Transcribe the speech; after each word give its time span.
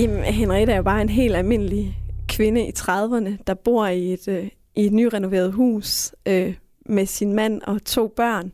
Jamen, 0.00 0.24
Henriette 0.24 0.72
er 0.72 0.76
jo 0.76 0.82
bare 0.82 1.02
en 1.02 1.08
helt 1.08 1.36
almindelig 1.36 1.98
kvinde 2.28 2.66
i 2.66 2.72
30'erne, 2.78 3.42
der 3.46 3.54
bor 3.54 3.86
i 3.86 4.12
et, 4.12 4.28
øh, 4.28 4.48
i 4.76 4.86
et 4.86 4.92
nyrenoveret 4.92 5.52
hus 5.52 6.14
øh, 6.26 6.54
med 6.86 7.06
sin 7.06 7.32
mand 7.32 7.62
og 7.62 7.84
to 7.84 8.08
børn. 8.08 8.52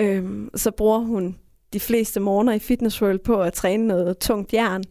Øh, 0.00 0.48
så 0.54 0.70
bruger 0.70 0.98
hun 0.98 1.38
de 1.72 1.80
fleste 1.80 2.20
morgener 2.20 2.52
i 2.52 2.58
Fitness 2.58 3.02
World 3.02 3.18
på 3.18 3.42
at 3.42 3.52
træne 3.52 3.86
noget 3.86 4.18
tungt 4.18 4.52
jern, 4.52 4.84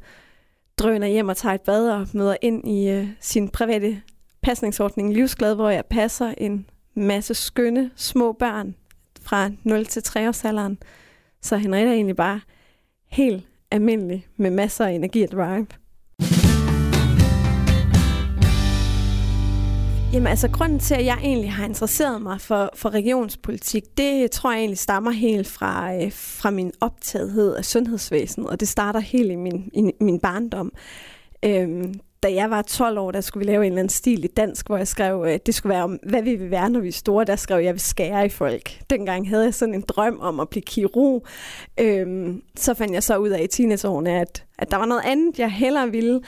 drøner 0.77 1.07
hjem 1.07 1.30
og 1.30 1.38
tager 1.38 1.55
et 1.55 1.62
bad 1.62 1.89
og 1.89 2.07
møder 2.13 2.36
ind 2.41 2.68
i 2.68 2.89
øh, 2.89 3.07
sin 3.20 3.50
private 3.50 4.02
pasningsordning 4.41 5.13
Livsglad, 5.13 5.55
hvor 5.55 5.70
jeg 5.70 5.85
passer 5.90 6.34
en 6.38 6.66
masse 6.95 7.34
skønne 7.34 7.91
små 7.95 8.32
børn 8.32 8.76
fra 9.21 9.49
0 9.63 9.85
til 9.85 10.04
3 10.04 10.27
års 10.27 10.45
alderen. 10.45 10.77
Så 11.41 11.57
Henriette 11.57 11.90
er 11.90 11.95
egentlig 11.95 12.16
bare 12.16 12.41
helt 13.07 13.48
almindelig 13.71 14.27
med 14.38 14.52
masser 14.52 14.85
af 14.85 14.91
energi 14.91 15.23
og 15.23 15.31
drive. 15.31 15.67
Jamen 20.13 20.27
altså, 20.27 20.49
grunden 20.49 20.79
til, 20.79 20.95
at 20.95 21.05
jeg 21.05 21.17
egentlig 21.23 21.52
har 21.52 21.66
interesseret 21.66 22.21
mig 22.21 22.41
for, 22.41 22.70
for 22.76 22.89
regionspolitik, 22.89 23.84
det 23.98 24.31
tror 24.31 24.52
jeg 24.52 24.59
egentlig 24.59 24.77
stammer 24.77 25.12
helt 25.12 25.48
fra, 25.48 25.95
øh, 25.95 26.12
fra 26.12 26.52
min 26.52 26.71
optagethed 26.81 27.55
af 27.55 27.65
sundhedsvæsenet, 27.65 28.49
og 28.49 28.59
det 28.59 28.67
starter 28.67 28.99
helt 28.99 29.31
i 29.31 29.35
min, 29.35 29.70
i 29.73 29.91
min 30.03 30.20
barndom. 30.20 30.71
Øhm, 31.45 31.93
da 32.23 32.34
jeg 32.34 32.49
var 32.49 32.61
12 32.61 32.98
år, 32.98 33.11
der 33.11 33.21
skulle 33.21 33.45
vi 33.45 33.52
lave 33.52 33.66
en 33.66 33.71
eller 33.71 33.80
anden 33.80 33.89
stil 33.89 34.23
i 34.23 34.27
dansk, 34.27 34.67
hvor 34.67 34.77
jeg 34.77 34.88
skrev, 34.88 35.25
øh, 35.27 35.39
det 35.45 35.55
skulle 35.55 35.73
være 35.73 35.84
om, 35.84 35.99
hvad 36.03 36.21
vi 36.21 36.35
vil 36.35 36.51
være, 36.51 36.70
når 36.70 36.79
vi 36.79 36.87
er 36.87 36.91
store. 36.91 37.26
Der 37.26 37.35
skrev 37.35 37.57
jeg, 37.57 37.65
jeg 37.65 37.73
vil 37.73 37.82
skære 37.82 38.26
i 38.26 38.29
folk. 38.29 38.79
Dengang 38.90 39.29
havde 39.29 39.43
jeg 39.43 39.54
sådan 39.54 39.76
en 39.76 39.84
drøm 39.87 40.20
om 40.20 40.40
at 40.40 40.49
blive 40.49 40.62
kirurg. 40.62 41.26
Øhm, 41.79 42.41
så 42.55 42.73
fandt 42.73 42.93
jeg 42.93 43.04
så 43.04 43.18
ud 43.18 43.29
af 43.29 43.43
i 43.43 43.48
teenageårene, 43.48 44.20
at, 44.21 44.46
at 44.59 44.71
der 44.71 44.77
var 44.77 44.85
noget 44.85 45.01
andet, 45.05 45.40
jeg 45.40 45.51
hellere 45.51 45.91
ville. 45.91 46.21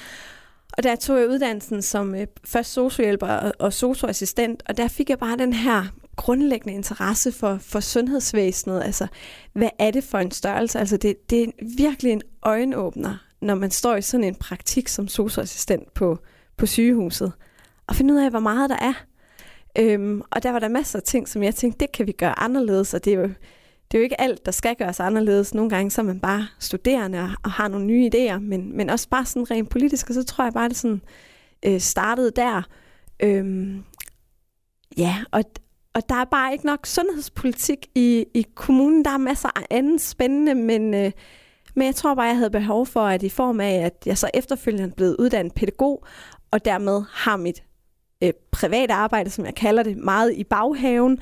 Og 0.77 0.83
der 0.83 0.95
tog 0.95 1.19
jeg 1.19 1.29
uddannelsen 1.29 1.81
som 1.81 2.15
øh, 2.15 2.27
først 2.45 2.73
sociohjælper 2.73 3.27
og, 3.27 3.53
og 3.59 3.73
socioassistent, 3.73 4.63
og 4.69 4.77
der 4.77 4.87
fik 4.87 5.09
jeg 5.09 5.19
bare 5.19 5.37
den 5.37 5.53
her 5.53 5.83
grundlæggende 6.15 6.73
interesse 6.73 7.31
for, 7.31 7.57
for 7.61 7.79
sundhedsvæsenet. 7.79 8.83
Altså, 8.83 9.07
hvad 9.53 9.69
er 9.79 9.91
det 9.91 10.03
for 10.03 10.17
en 10.17 10.31
størrelse? 10.31 10.79
Altså, 10.79 10.97
det, 10.97 11.29
det 11.29 11.43
er 11.43 11.47
virkelig 11.77 12.11
en 12.11 12.21
øjenåbner, 12.43 13.17
når 13.43 13.55
man 13.55 13.71
står 13.71 13.95
i 13.95 14.01
sådan 14.01 14.23
en 14.23 14.35
praktik 14.35 14.87
som 14.87 15.07
socioassistent 15.07 15.93
på, 15.93 16.17
på 16.57 16.65
sygehuset, 16.65 17.31
og 17.87 17.95
finde 17.95 18.13
ud 18.13 18.19
af, 18.19 18.29
hvor 18.29 18.39
meget 18.39 18.69
der 18.69 18.77
er. 18.81 18.93
Øhm, 19.79 20.21
og 20.31 20.43
der 20.43 20.51
var 20.51 20.59
der 20.59 20.67
masser 20.67 20.99
af 20.99 21.03
ting, 21.03 21.27
som 21.27 21.43
jeg 21.43 21.55
tænkte, 21.55 21.79
det 21.79 21.91
kan 21.91 22.07
vi 22.07 22.11
gøre 22.11 22.39
anderledes, 22.39 22.93
og 22.93 23.05
det 23.05 23.13
er 23.13 23.17
jo, 23.17 23.23
det 23.91 23.97
er 23.97 23.97
jo 23.97 24.03
ikke 24.03 24.21
alt, 24.21 24.45
der 24.45 24.51
skal 24.51 24.75
gøres 24.75 24.99
anderledes. 24.99 25.53
Nogle 25.53 25.69
gange 25.69 25.91
så 25.91 26.01
er 26.01 26.05
man 26.05 26.19
bare 26.19 26.47
studerende 26.59 27.19
og, 27.19 27.29
og 27.43 27.51
har 27.51 27.67
nogle 27.67 27.85
nye 27.85 28.09
idéer, 28.15 28.37
men, 28.37 28.77
men 28.77 28.89
også 28.89 29.09
bare 29.09 29.25
sådan 29.25 29.51
rent 29.51 29.69
politisk, 29.69 30.09
og 30.09 30.13
så 30.13 30.23
tror 30.23 30.43
jeg 30.43 30.53
bare, 30.53 30.69
det 30.69 30.77
sådan 30.77 31.01
øh, 31.65 31.79
startede 31.79 32.31
der. 32.35 32.61
Øhm, 33.19 33.83
ja, 34.97 35.23
og, 35.31 35.43
og 35.93 36.09
der 36.09 36.15
er 36.15 36.25
bare 36.25 36.53
ikke 36.53 36.65
nok 36.65 36.85
sundhedspolitik 36.85 37.87
i, 37.95 38.25
i 38.33 38.45
kommunen. 38.55 39.05
Der 39.05 39.11
er 39.11 39.17
masser 39.17 39.49
af 39.55 39.65
andet 39.69 40.01
spændende, 40.01 40.55
men, 40.55 40.93
øh, 40.93 41.11
men 41.75 41.85
jeg 41.85 41.95
tror 41.95 42.15
bare, 42.15 42.25
jeg 42.25 42.37
havde 42.37 42.49
behov 42.49 42.85
for, 42.85 43.01
at 43.01 43.23
i 43.23 43.29
form 43.29 43.59
af, 43.59 43.73
at 43.73 43.93
jeg 44.05 44.17
så 44.17 44.29
efterfølgende 44.33 44.95
blev 44.95 45.15
uddannet 45.19 45.53
pædagog, 45.53 46.05
og 46.51 46.65
dermed 46.65 47.03
har 47.11 47.37
mit 47.37 47.63
øh, 48.23 48.33
private 48.51 48.93
arbejde, 48.93 49.29
som 49.29 49.45
jeg 49.45 49.55
kalder 49.55 49.83
det, 49.83 49.97
meget 49.97 50.33
i 50.33 50.43
baghaven, 50.43 51.19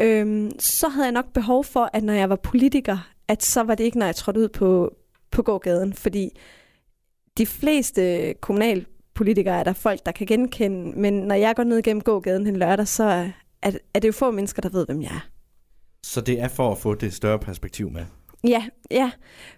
øh, 0.00 0.50
så 0.58 0.88
havde 0.88 1.06
jeg 1.06 1.12
nok 1.12 1.32
behov 1.32 1.64
for, 1.64 1.90
at 1.92 2.04
når 2.04 2.12
jeg 2.12 2.30
var 2.30 2.36
politiker, 2.36 3.08
at 3.28 3.42
så 3.42 3.62
var 3.62 3.74
det 3.74 3.84
ikke, 3.84 3.98
når 3.98 4.06
jeg 4.06 4.16
trådte 4.16 4.40
ud 4.40 4.48
på, 4.48 4.94
på 5.30 5.42
gågaden, 5.42 5.92
fordi 5.92 6.30
de 7.38 7.46
fleste 7.46 8.34
kommunalpolitikere 8.40 9.58
er 9.58 9.64
der 9.64 9.72
folk, 9.72 10.06
der 10.06 10.12
kan 10.12 10.26
genkende, 10.26 11.00
men 11.00 11.14
når 11.14 11.34
jeg 11.34 11.56
går 11.56 11.64
ned 11.64 11.82
gennem 11.82 12.00
gågaden 12.00 12.46
en 12.46 12.56
lørdag, 12.56 12.88
så 12.88 13.04
er, 13.62 13.72
er 13.94 14.00
det 14.00 14.08
jo 14.08 14.12
få 14.12 14.30
mennesker, 14.30 14.62
der 14.62 14.68
ved, 14.68 14.86
hvem 14.86 15.02
jeg 15.02 15.10
er. 15.10 15.28
Så 16.02 16.20
det 16.20 16.40
er 16.40 16.48
for 16.48 16.72
at 16.72 16.78
få 16.78 16.94
det 16.94 17.12
større 17.12 17.38
perspektiv 17.38 17.90
med? 17.90 18.04
Ja, 18.44 18.64
ja. 18.90 19.10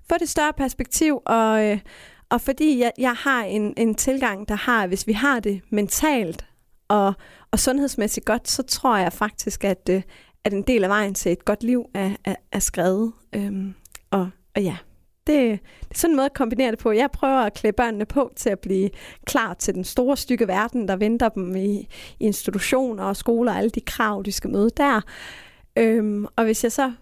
Få 0.09 0.19
det 0.19 0.29
større 0.29 0.53
perspektiv, 0.53 1.23
og, 1.27 1.65
øh, 1.67 1.79
og 2.31 2.41
fordi 2.41 2.79
jeg, 2.79 2.93
jeg 2.99 3.15
har 3.15 3.45
en, 3.45 3.75
en 3.77 3.95
tilgang, 3.95 4.49
der 4.49 4.55
har, 4.55 4.87
hvis 4.87 5.07
vi 5.07 5.13
har 5.13 5.41
det 5.41 5.61
mentalt 5.71 6.47
og, 6.89 7.13
og 7.51 7.59
sundhedsmæssigt 7.59 8.27
godt, 8.27 8.49
så 8.49 8.63
tror 8.63 8.97
jeg 8.97 9.13
faktisk, 9.13 9.65
at, 9.65 9.89
øh, 9.91 10.03
at 10.45 10.53
en 10.53 10.63
del 10.63 10.85
af 10.85 10.91
vejen 10.91 11.15
til 11.15 11.33
et 11.33 11.45
godt 11.45 11.63
liv 11.63 11.85
er, 11.95 12.11
er, 12.25 12.35
er 12.53 12.59
skrevet. 12.59 13.13
Øhm, 13.35 13.75
og, 14.11 14.31
og 14.57 14.63
ja, 14.63 14.77
det, 15.27 15.61
det 15.81 15.91
er 15.91 15.95
sådan 15.95 16.13
en 16.13 16.17
måde 16.17 16.27
at 16.27 16.35
kombinere 16.35 16.71
det 16.71 16.79
på. 16.79 16.93
Jeg 16.93 17.11
prøver 17.11 17.39
at 17.39 17.55
klæde 17.55 17.73
børnene 17.73 18.07
på 18.07 18.33
til 18.37 18.51
at 18.51 18.59
blive 18.59 18.91
klar 19.25 19.55
til 19.55 19.75
den 19.75 19.85
store 19.85 20.17
stykke 20.17 20.49
verden, 20.49 20.89
der 20.89 20.97
venter 20.97 21.29
dem 21.29 21.57
i, 21.57 21.89
i 22.21 22.25
institutioner 22.25 23.05
og 23.05 23.17
skoler 23.17 23.53
og 23.53 23.59
alle 23.59 23.71
de 23.71 23.81
krav, 23.81 24.23
de 24.25 24.33
skal 24.33 24.51
møde 24.51 24.71
der. 24.77 25.01
Øhm, 25.77 26.27
og 26.37 26.45
hvis 26.45 26.65
jeg 26.65 26.73
så 26.73 26.93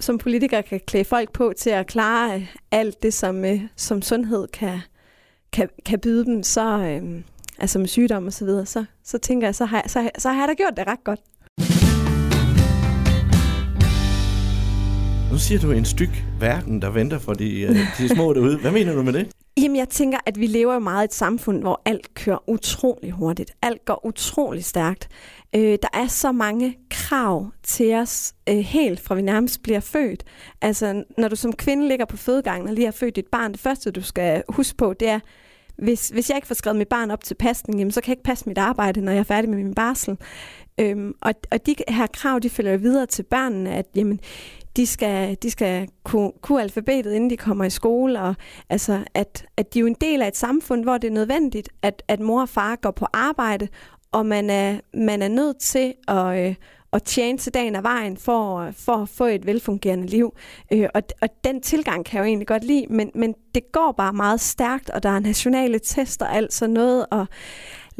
som 0.00 0.18
politiker 0.18 0.60
kan 0.60 0.80
klæde 0.86 1.04
folk 1.04 1.32
på 1.32 1.52
til 1.58 1.70
at 1.70 1.86
klare 1.86 2.36
øh, 2.36 2.46
alt 2.70 3.02
det, 3.02 3.14
som, 3.14 3.44
øh, 3.44 3.60
som 3.76 4.02
sundhed 4.02 4.48
kan, 4.48 4.78
kan, 5.52 5.68
kan 5.86 6.00
byde 6.00 6.24
dem, 6.24 6.42
så, 6.42 6.78
øh, 6.78 7.22
altså 7.58 7.78
med 7.78 7.86
sygdom 7.88 8.26
og 8.26 8.32
så 8.32 8.44
videre, 8.44 8.66
så, 8.66 8.84
så 9.04 9.18
tænker 9.18 9.46
jeg, 9.46 9.54
så 9.54 9.64
har, 9.64 9.84
så, 9.86 10.10
så 10.18 10.28
har 10.28 10.40
jeg 10.40 10.48
da 10.48 10.54
gjort 10.54 10.76
det 10.76 10.86
ret 10.86 11.04
godt. 11.04 11.20
Nu 15.30 15.38
siger 15.38 15.60
du 15.60 15.70
en 15.70 15.84
styk 15.84 16.24
verden, 16.40 16.82
der 16.82 16.90
venter 16.90 17.18
for 17.18 17.34
de, 17.34 17.60
øh, 17.60 17.76
de 17.98 18.08
små 18.08 18.32
derude. 18.32 18.58
Hvad 18.58 18.70
mener 18.70 18.94
du 18.94 19.02
med 19.02 19.12
det? 19.12 19.30
Jamen, 19.56 19.76
jeg 19.76 19.88
tænker, 19.88 20.18
at 20.26 20.40
vi 20.40 20.46
lever 20.46 20.74
jo 20.74 20.78
meget 20.78 21.04
i 21.04 21.04
et 21.04 21.14
samfund, 21.14 21.60
hvor 21.60 21.82
alt 21.84 22.14
kører 22.14 22.48
utrolig 22.48 23.10
hurtigt. 23.10 23.52
Alt 23.62 23.84
går 23.84 24.06
utrolig 24.06 24.64
stærkt. 24.64 25.08
Øh, 25.54 25.78
der 25.82 25.88
er 25.92 26.06
så 26.06 26.32
mange 26.32 26.76
krav 26.90 27.50
til 27.62 27.94
os, 27.94 28.34
øh, 28.48 28.56
helt 28.56 29.00
fra 29.00 29.14
vi 29.14 29.22
nærmest 29.22 29.62
bliver 29.62 29.80
født. 29.80 30.24
Altså, 30.62 31.04
når 31.18 31.28
du 31.28 31.36
som 31.36 31.52
kvinde 31.52 31.88
ligger 31.88 32.04
på 32.04 32.16
fødegangen 32.16 32.68
og 32.68 32.74
lige 32.74 32.84
har 32.84 32.92
født 32.92 33.16
dit 33.16 33.26
barn, 33.32 33.52
det 33.52 33.60
første, 33.60 33.90
du 33.90 34.02
skal 34.02 34.42
huske 34.48 34.76
på, 34.76 34.92
det 34.92 35.08
er, 35.08 35.20
hvis, 35.78 36.08
hvis 36.08 36.28
jeg 36.28 36.36
ikke 36.36 36.48
får 36.48 36.54
skrevet 36.54 36.78
mit 36.78 36.88
barn 36.88 37.10
op 37.10 37.24
til 37.24 37.34
pasning, 37.34 37.78
jamen, 37.78 37.92
så 37.92 38.00
kan 38.00 38.08
jeg 38.08 38.12
ikke 38.12 38.22
passe 38.22 38.48
mit 38.48 38.58
arbejde, 38.58 39.00
når 39.00 39.12
jeg 39.12 39.18
er 39.18 39.24
færdig 39.24 39.50
med 39.50 39.58
min 39.58 39.74
barsel. 39.74 40.16
Øhm, 40.80 41.14
og, 41.20 41.34
og 41.50 41.66
de 41.66 41.74
her 41.88 42.06
krav, 42.06 42.38
de 42.42 42.50
følger 42.50 42.76
videre 42.76 43.06
til 43.06 43.22
børnene, 43.22 43.74
at 43.74 43.86
jamen, 43.96 44.20
de 44.76 44.86
skal, 44.86 45.36
de 45.42 45.50
skal 45.50 45.88
kunne, 46.04 46.32
kunne 46.42 46.62
alfabetet, 46.62 47.12
inden 47.12 47.30
de 47.30 47.36
kommer 47.36 47.64
i 47.64 47.70
skole, 47.70 48.20
og 48.20 48.34
altså, 48.70 49.04
at, 49.14 49.46
at 49.56 49.74
de 49.74 49.78
er 49.78 49.80
jo 49.80 49.86
en 49.86 49.96
del 50.00 50.22
af 50.22 50.28
et 50.28 50.36
samfund, 50.36 50.82
hvor 50.82 50.98
det 50.98 51.08
er 51.08 51.12
nødvendigt, 51.12 51.68
at, 51.82 52.02
at 52.08 52.20
mor 52.20 52.40
og 52.40 52.48
far 52.48 52.76
går 52.76 52.90
på 52.90 53.06
arbejde, 53.12 53.68
og 54.12 54.26
man 54.26 54.50
er, 54.50 54.80
man 54.94 55.22
er 55.22 55.28
nødt 55.28 55.58
til 55.58 55.94
at, 56.08 56.46
øh, 56.46 56.54
at 56.92 57.02
tjene 57.02 57.38
til 57.38 57.54
dagen 57.54 57.76
af 57.76 57.82
vejen 57.82 58.16
for, 58.16 58.70
for 58.70 58.92
at 58.92 59.08
få 59.08 59.24
et 59.24 59.46
velfungerende 59.46 60.06
liv. 60.06 60.36
Øh, 60.72 60.88
og, 60.94 61.02
og 61.22 61.28
den 61.44 61.60
tilgang 61.60 62.04
kan 62.04 62.16
jeg 62.16 62.24
jo 62.24 62.26
egentlig 62.26 62.46
godt 62.46 62.64
lide, 62.64 62.86
men, 62.90 63.10
men 63.14 63.34
det 63.54 63.72
går 63.72 63.94
bare 63.96 64.12
meget 64.12 64.40
stærkt, 64.40 64.90
og 64.90 65.02
der 65.02 65.10
er 65.10 65.18
nationale 65.18 65.78
tester 65.78 66.26
og 66.26 66.36
alt 66.36 66.52
sådan 66.52 66.72
noget, 66.72 67.06
og 67.10 67.26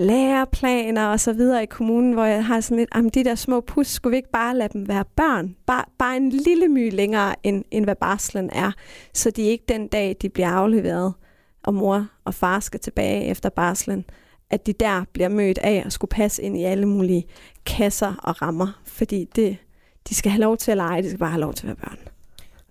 læreplaner 0.01 1.07
og 1.07 1.21
så 1.21 1.33
videre 1.33 1.63
i 1.63 1.67
kommunen, 1.67 2.13
hvor 2.13 2.25
jeg 2.25 2.45
har 2.45 2.61
sådan 2.61 2.79
lidt, 2.79 2.89
om 2.95 3.11
de 3.11 3.25
der 3.25 3.35
små 3.35 3.61
pus, 3.61 3.87
skulle 3.87 4.11
vi 4.11 4.17
ikke 4.17 4.31
bare 4.33 4.57
lade 4.57 4.69
dem 4.73 4.89
være 4.89 5.05
børn? 5.17 5.57
Bare, 5.67 5.85
bare 5.99 6.17
en 6.17 6.31
lille 6.31 6.69
my 6.69 6.93
længere, 6.93 7.35
end, 7.43 7.65
end 7.71 7.85
hvad 7.85 7.95
barslen 7.95 8.51
er, 8.53 8.73
så 9.15 9.31
de 9.31 9.43
ikke 9.43 9.65
den 9.69 9.89
dag, 9.89 10.17
de 10.23 10.29
bliver 10.29 10.49
afleveret, 10.49 11.15
og 11.63 11.75
mor 11.75 12.07
og 12.25 12.35
far 12.35 12.61
skal 12.61 12.81
tilbage 12.81 13.25
efter 13.25 13.49
barslen, 13.49 14.05
at 14.51 14.67
de 14.67 14.73
der 14.73 15.05
bliver 15.13 15.29
mødt 15.29 15.59
af 15.59 15.83
at 15.87 15.93
skulle 15.93 16.09
passe 16.09 16.43
ind 16.43 16.57
i 16.57 16.65
alle 16.65 16.87
mulige 16.87 17.25
kasser 17.67 18.15
og 18.23 18.43
rammer, 18.43 18.81
fordi 18.85 19.27
det, 19.37 19.57
de 20.09 20.15
skal 20.15 20.33
have 20.33 20.41
lov 20.41 20.57
til 20.57 20.71
at 20.71 20.77
lege, 20.77 21.03
de 21.03 21.09
skal 21.09 21.19
bare 21.19 21.31
have 21.31 21.41
lov 21.41 21.55
til 21.55 21.67
at 21.67 21.69
være 21.69 21.77
børn. 21.77 21.99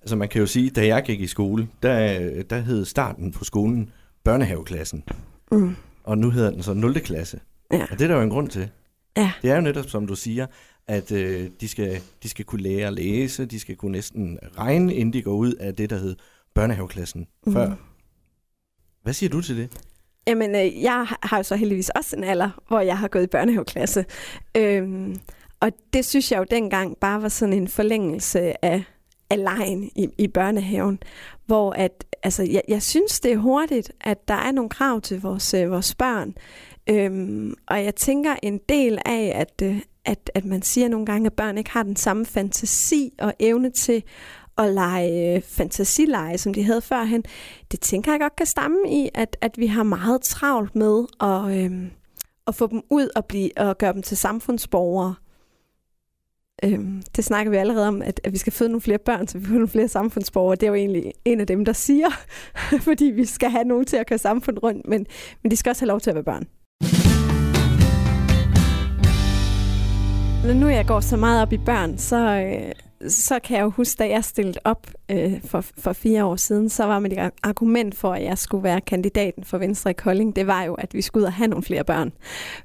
Altså 0.02 0.16
man 0.16 0.30
kan 0.30 0.42
jo 0.42 0.48
sige, 0.48 0.70
da 0.70 0.88
jeg 0.88 1.04
gik 1.04 1.22
i 1.22 1.28
skole, 1.28 1.68
der, 1.84 2.44
der 2.44 2.60
hed 2.60 2.86
starten 2.86 3.32
på 3.32 3.44
skolen 3.44 3.90
børnehaveklassen. 4.24 5.04
Mm. 5.52 5.76
Og 6.10 6.18
nu 6.18 6.30
hedder 6.30 6.52
den 6.52 6.64
så 6.64 6.74
0. 6.74 7.00
klasse. 7.00 7.40
Ja. 7.72 7.82
Og 7.92 8.00
det 8.00 8.02
er 8.02 8.08
der 8.08 8.16
jo 8.16 8.22
en 8.22 8.30
grund 8.30 8.50
til. 8.50 8.70
Ja. 9.18 9.32
Det 9.42 9.52
er 9.52 9.56
jo 9.56 9.62
netop, 9.62 9.90
som 9.90 10.08
du 10.08 10.16
siger, 10.16 10.48
at 10.88 11.12
øh, 11.12 11.50
de, 11.62 11.68
skal, 11.68 12.02
de 12.24 12.30
skal 12.30 12.46
kunne 12.46 12.62
lære 12.62 12.88
at 12.88 12.94
læse, 12.94 13.46
de 13.46 13.60
skal 13.60 13.76
kunne 13.76 13.92
næsten 13.92 14.40
regne, 14.58 14.94
inden 14.94 15.14
de 15.14 15.22
går 15.22 15.32
ud 15.32 15.54
af 15.54 15.76
det, 15.76 15.90
der 15.90 15.98
hed 15.98 16.16
børnehaveklassen 16.56 17.28
mm. 17.46 17.54
før. 17.54 17.72
Hvad 19.04 19.14
siger 19.14 19.30
du 19.30 19.42
til 19.42 19.58
det? 19.58 19.70
Jamen, 20.28 20.56
øh, 20.56 20.82
jeg 20.82 21.08
har 21.24 21.38
jo 21.38 21.44
så 21.44 21.56
heldigvis 21.56 21.90
også 21.90 22.16
en 22.16 22.24
alder, 22.24 22.50
hvor 22.68 22.80
jeg 22.80 22.98
har 22.98 23.08
gået 23.08 23.24
i 23.24 23.28
børnehaveklasse. 23.28 24.06
Øhm, 24.58 25.16
og 25.60 25.72
det 25.94 26.06
synes 26.06 26.32
jeg 26.32 26.40
jo 26.40 26.46
dengang 26.52 26.98
bare 26.98 27.22
var 27.22 27.30
sådan 27.30 27.54
en 27.54 27.68
forlængelse 27.68 28.66
af, 28.66 28.84
af 29.30 29.44
lejen 29.44 29.84
i, 29.96 30.08
i 30.18 30.28
børnehaven, 30.28 31.00
hvor 31.46 31.72
at, 31.72 32.06
altså, 32.24 32.44
jeg, 32.44 32.62
jeg 32.68 32.84
synes, 32.84 33.20
det 33.20 33.32
er 33.32 33.38
hurtigt, 33.38 33.92
at 34.02 34.28
der 34.28 34.34
er 34.34 34.52
nogle 34.52 34.70
krav 34.70 35.02
til 35.02 35.22
vores, 35.22 35.54
øh, 35.54 35.72
vores 35.72 35.96
børn. 35.96 36.36
Øhm, 36.90 37.54
og 37.68 37.84
jeg 37.84 37.96
tænker 37.96 38.36
en 38.44 38.60
del 38.70 39.00
af, 39.06 39.32
at, 39.36 39.62
øh, 39.64 39.82
at, 40.06 40.32
at 40.34 40.46
man 40.46 40.62
siger 40.62 40.88
nogle 40.88 41.06
gange, 41.06 41.26
at 41.26 41.34
børn 41.34 41.58
ikke 41.58 41.70
har 41.70 41.84
den 41.84 41.96
samme 41.96 42.26
fantasi 42.26 43.14
og 43.20 43.34
evne 43.40 43.70
til 43.70 44.04
at 44.58 44.74
lege 44.74 45.36
øh, 45.36 45.42
fantasileje, 45.42 46.38
som 46.38 46.54
de 46.54 46.64
havde 46.64 46.82
førhen, 46.82 47.24
det 47.72 47.80
tænker 47.80 48.12
jeg 48.12 48.20
godt 48.20 48.36
kan 48.36 48.46
stamme 48.46 48.78
i, 48.88 49.10
at, 49.14 49.38
at 49.42 49.58
vi 49.58 49.68
har 49.68 49.84
meget 49.84 50.22
travlt 50.22 50.76
med 50.76 51.06
at, 51.22 51.58
øh, 51.58 51.88
at 52.48 52.56
få 52.56 52.68
dem 52.68 52.82
ud 52.90 53.10
og, 53.16 53.26
blive, 53.26 53.50
og 53.58 53.78
gøre 53.78 53.94
dem 53.94 54.02
til 54.02 54.18
samfundsborgere. 54.18 55.16
Øhm, 56.64 57.04
det 57.16 57.26
snakker 57.26 57.52
vi 57.52 57.58
allerede 57.58 57.88
om, 57.88 58.02
at, 58.02 58.22
at 58.24 58.34
vi 58.34 58.38
skal 58.38 58.54
føde 58.54 58.70
nogle 58.70 58.82
flere 58.82 58.98
børn, 58.98 59.28
så 59.28 59.38
vi 59.38 59.46
får 59.46 59.54
nogle 59.54 59.68
flere 59.68 59.88
samfundsborgere. 59.88 60.56
Det 60.56 60.64
er 60.64 60.68
jo 60.68 60.74
egentlig 60.74 61.14
en 61.26 61.40
af 61.40 61.48
dem, 61.48 61.66
der 61.66 61.74
siger, 61.74 62.08
fordi 62.88 63.06
vi 63.06 63.26
skal 63.26 63.50
have 63.50 63.64
nogen 63.64 63.86
til 63.86 63.98
at 63.98 64.08
køre 64.08 64.20
samfundet 64.20 64.64
rundt, 64.64 64.88
men, 64.88 65.06
men 65.44 65.52
de 65.52 65.56
skal 65.56 65.70
også 65.70 65.82
have 65.82 65.88
lov 65.88 66.00
til 66.00 66.10
at 66.10 66.16
være 66.16 66.24
børn. 66.24 66.48
Når 70.48 70.54
nu 70.54 70.68
jeg 70.68 70.86
går 70.88 71.00
så 71.00 71.18
meget 71.18 71.42
op 71.42 71.54
i 71.54 71.58
børn, 71.58 71.98
så, 71.98 72.18
øh, 72.18 72.89
så 73.08 73.40
kan 73.44 73.58
jeg 73.58 73.64
jo 73.64 73.70
huske, 73.70 73.98
da 74.00 74.10
jeg 74.10 74.24
stillede 74.24 74.60
op 74.64 74.88
øh, 75.12 75.42
for, 75.46 75.62
for 75.78 75.94
fire 75.94 76.26
år 76.26 76.36
siden, 76.36 76.70
så 76.70 76.84
var 76.84 77.00
mit 77.00 77.14
argument 77.44 77.96
for, 77.96 78.14
at 78.14 78.24
jeg 78.24 78.38
skulle 78.38 78.64
være 78.64 78.82
kandidaten 78.82 79.44
for 79.44 79.58
Venstre 79.58 79.90
i 79.90 79.94
Kolding, 79.94 80.36
det 80.36 80.48
var 80.48 80.64
jo, 80.64 80.74
at 80.74 80.94
vi 80.94 81.02
skulle 81.02 81.22
ud 81.22 81.26
og 81.26 81.34
have 81.34 81.48
nogle 81.48 81.64
flere 81.64 81.84
børn. 81.84 82.12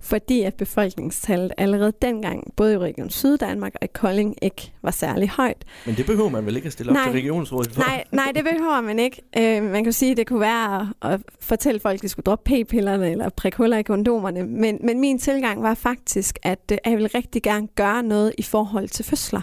Fordi 0.01 0.43
at 0.43 0.55
befolkningstallet 0.55 1.53
allerede 1.59 1.93
dengang, 2.03 2.53
både 2.57 2.75
i 2.75 2.79
Region 2.79 3.11
Syddanmark 3.11 3.73
og 3.75 3.85
i 3.85 3.91
Kolding, 3.95 4.37
ikke 4.43 4.73
var 4.83 4.91
særlig 4.91 5.31
højt. 5.31 5.65
Men 5.87 5.95
det 5.97 6.07
behøver 6.07 6.29
man 6.29 6.47
vel 6.47 6.57
ikke 6.57 6.67
at 6.67 6.73
stille 6.73 6.91
op 6.91 6.95
nej, 6.95 7.05
til 7.05 7.13
regionsrådet 7.13 7.73
for? 7.73 7.81
Nej, 7.81 8.05
nej, 8.13 8.33
det 8.35 8.45
behøver 8.45 8.81
man 8.81 8.99
ikke. 8.99 9.23
Øh, 9.39 9.63
man 9.63 9.85
kan 9.85 9.93
sige, 9.93 10.11
at 10.11 10.17
det 10.17 10.27
kunne 10.27 10.41
være 10.41 10.93
at, 11.03 11.11
at 11.13 11.21
fortælle 11.41 11.81
folk, 11.81 11.95
at 11.95 12.03
de 12.03 12.09
skulle 12.09 12.25
droppe 12.25 12.51
p-pillerne 12.51 13.11
eller 13.11 13.29
prikke 13.29 13.59
huller 13.59 13.77
i 13.77 13.83
kondomerne. 13.83 14.43
Men, 14.43 14.79
men 14.83 15.01
min 15.01 15.19
tilgang 15.19 15.63
var 15.63 15.75
faktisk, 15.75 16.39
at, 16.43 16.59
øh, 16.73 16.79
at 16.85 16.91
jeg 16.91 16.97
ville 16.97 17.11
rigtig 17.15 17.43
gerne 17.43 17.67
gøre 17.67 18.03
noget 18.03 18.33
i 18.39 18.43
forhold 18.43 18.89
til 18.89 19.05
fødsler 19.05 19.43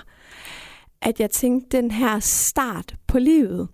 at 1.01 1.19
jeg 1.19 1.31
tænkte, 1.31 1.77
den 1.77 1.91
her 1.91 2.19
start 2.19 2.95
på 3.07 3.19
livet, 3.19 3.67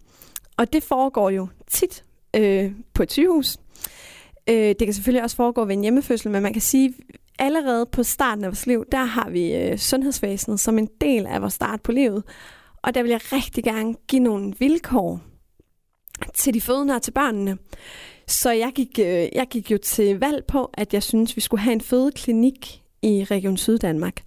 og 0.57 0.74
det 0.74 0.83
foregår 0.83 1.29
jo 1.29 1.47
tit 1.68 2.03
øh, 2.35 2.71
på 2.94 3.03
et 3.03 3.12
sygehus. 3.12 3.57
Øh, 4.50 4.56
det 4.56 4.79
kan 4.79 4.94
selvfølgelig 4.94 5.24
også 5.24 5.35
foregå 5.35 5.65
ved 5.65 5.75
en 5.75 5.81
hjemmefødsel, 5.81 6.31
men 6.31 6.44
man 6.44 6.53
kan 6.53 6.62
sige, 6.62 6.94
allerede 7.39 7.85
på 7.85 8.03
starten 8.03 8.44
af 8.44 8.50
vores 8.50 8.65
liv, 8.68 8.85
der 8.91 9.03
har 9.03 9.29
vi 9.29 9.56
øh, 9.56 9.77
sundhedsvæsenet 9.77 10.59
som 10.59 10.77
en 10.77 10.89
del 11.01 11.25
af 11.25 11.41
vores 11.41 11.53
start 11.53 11.81
på 11.81 11.91
livet. 11.91 12.24
Og 12.81 12.95
der 12.95 13.01
vil 13.01 13.09
jeg 13.09 13.33
rigtig 13.33 13.63
gerne 13.63 13.95
give 14.07 14.23
nogle 14.23 14.53
vilkår 14.59 15.21
til 16.33 16.53
de 16.53 16.62
fødende 16.62 16.95
og 16.95 17.01
til 17.01 17.12
børnene. 17.12 17.57
Så 18.27 18.51
jeg 18.51 18.71
gik, 18.75 19.00
øh, 19.00 19.27
jeg 19.35 19.47
gik 19.50 19.71
jo 19.71 19.77
til 19.77 20.19
valg 20.19 20.45
på, 20.47 20.69
at 20.73 20.94
jeg 20.94 21.03
synes, 21.03 21.35
vi 21.35 21.41
skulle 21.41 21.62
have 21.62 21.73
en 21.73 21.81
fødeklinik 21.81 22.81
i 23.01 23.23
Region 23.23 23.57
Syddanmark 23.57 24.21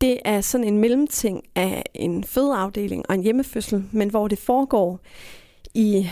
det 0.00 0.18
er 0.24 0.40
sådan 0.40 0.66
en 0.66 0.78
mellemting 0.78 1.42
af 1.54 1.84
en 1.94 2.24
fødeafdeling 2.24 3.04
og 3.08 3.14
en 3.14 3.22
hjemmefødsel, 3.22 3.84
men 3.92 4.10
hvor 4.10 4.28
det 4.28 4.38
foregår 4.38 5.00
i, 5.74 6.08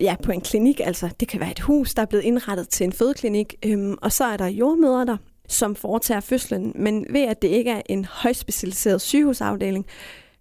ja, 0.00 0.16
på 0.22 0.32
en 0.32 0.40
klinik. 0.40 0.80
Altså, 0.80 1.10
det 1.20 1.28
kan 1.28 1.40
være 1.40 1.50
et 1.50 1.60
hus, 1.60 1.94
der 1.94 2.02
er 2.02 2.06
blevet 2.06 2.24
indrettet 2.24 2.68
til 2.68 2.84
en 2.84 2.92
fødeklinik, 2.92 3.54
øhm, 3.64 3.96
og 4.02 4.12
så 4.12 4.24
er 4.24 4.36
der 4.36 4.46
jordmøder 4.46 5.04
der, 5.04 5.16
som 5.48 5.76
foretager 5.76 6.20
fødslen. 6.20 6.72
Men 6.74 7.06
ved 7.10 7.22
at 7.22 7.42
det 7.42 7.48
ikke 7.48 7.70
er 7.70 7.82
en 7.86 8.04
højspecialiseret 8.04 9.00
sygehusafdeling, 9.00 9.86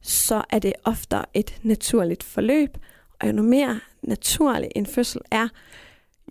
så 0.01 0.43
er 0.49 0.59
det 0.59 0.73
ofte 0.83 1.17
et 1.33 1.59
naturligt 1.63 2.23
forløb. 2.23 2.77
Og 3.21 3.27
jo 3.27 3.41
mere 3.41 3.79
naturlig 4.01 4.69
en 4.75 4.85
fødsel 4.85 5.21
er, 5.31 5.47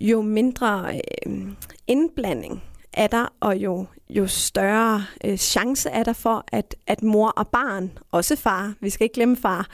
jo 0.00 0.22
mindre 0.22 1.00
øh, 1.26 1.52
indblanding 1.86 2.62
er 2.92 3.06
der, 3.06 3.26
og 3.40 3.56
jo, 3.56 3.86
jo 4.10 4.26
større 4.26 5.04
øh, 5.24 5.36
chance 5.36 5.88
er 5.88 6.02
der 6.02 6.12
for, 6.12 6.44
at, 6.52 6.74
at 6.86 7.02
mor 7.02 7.28
og 7.28 7.48
barn, 7.48 7.98
også 8.10 8.36
far, 8.36 8.74
vi 8.80 8.90
skal 8.90 9.04
ikke 9.04 9.14
glemme 9.14 9.36
far, 9.36 9.68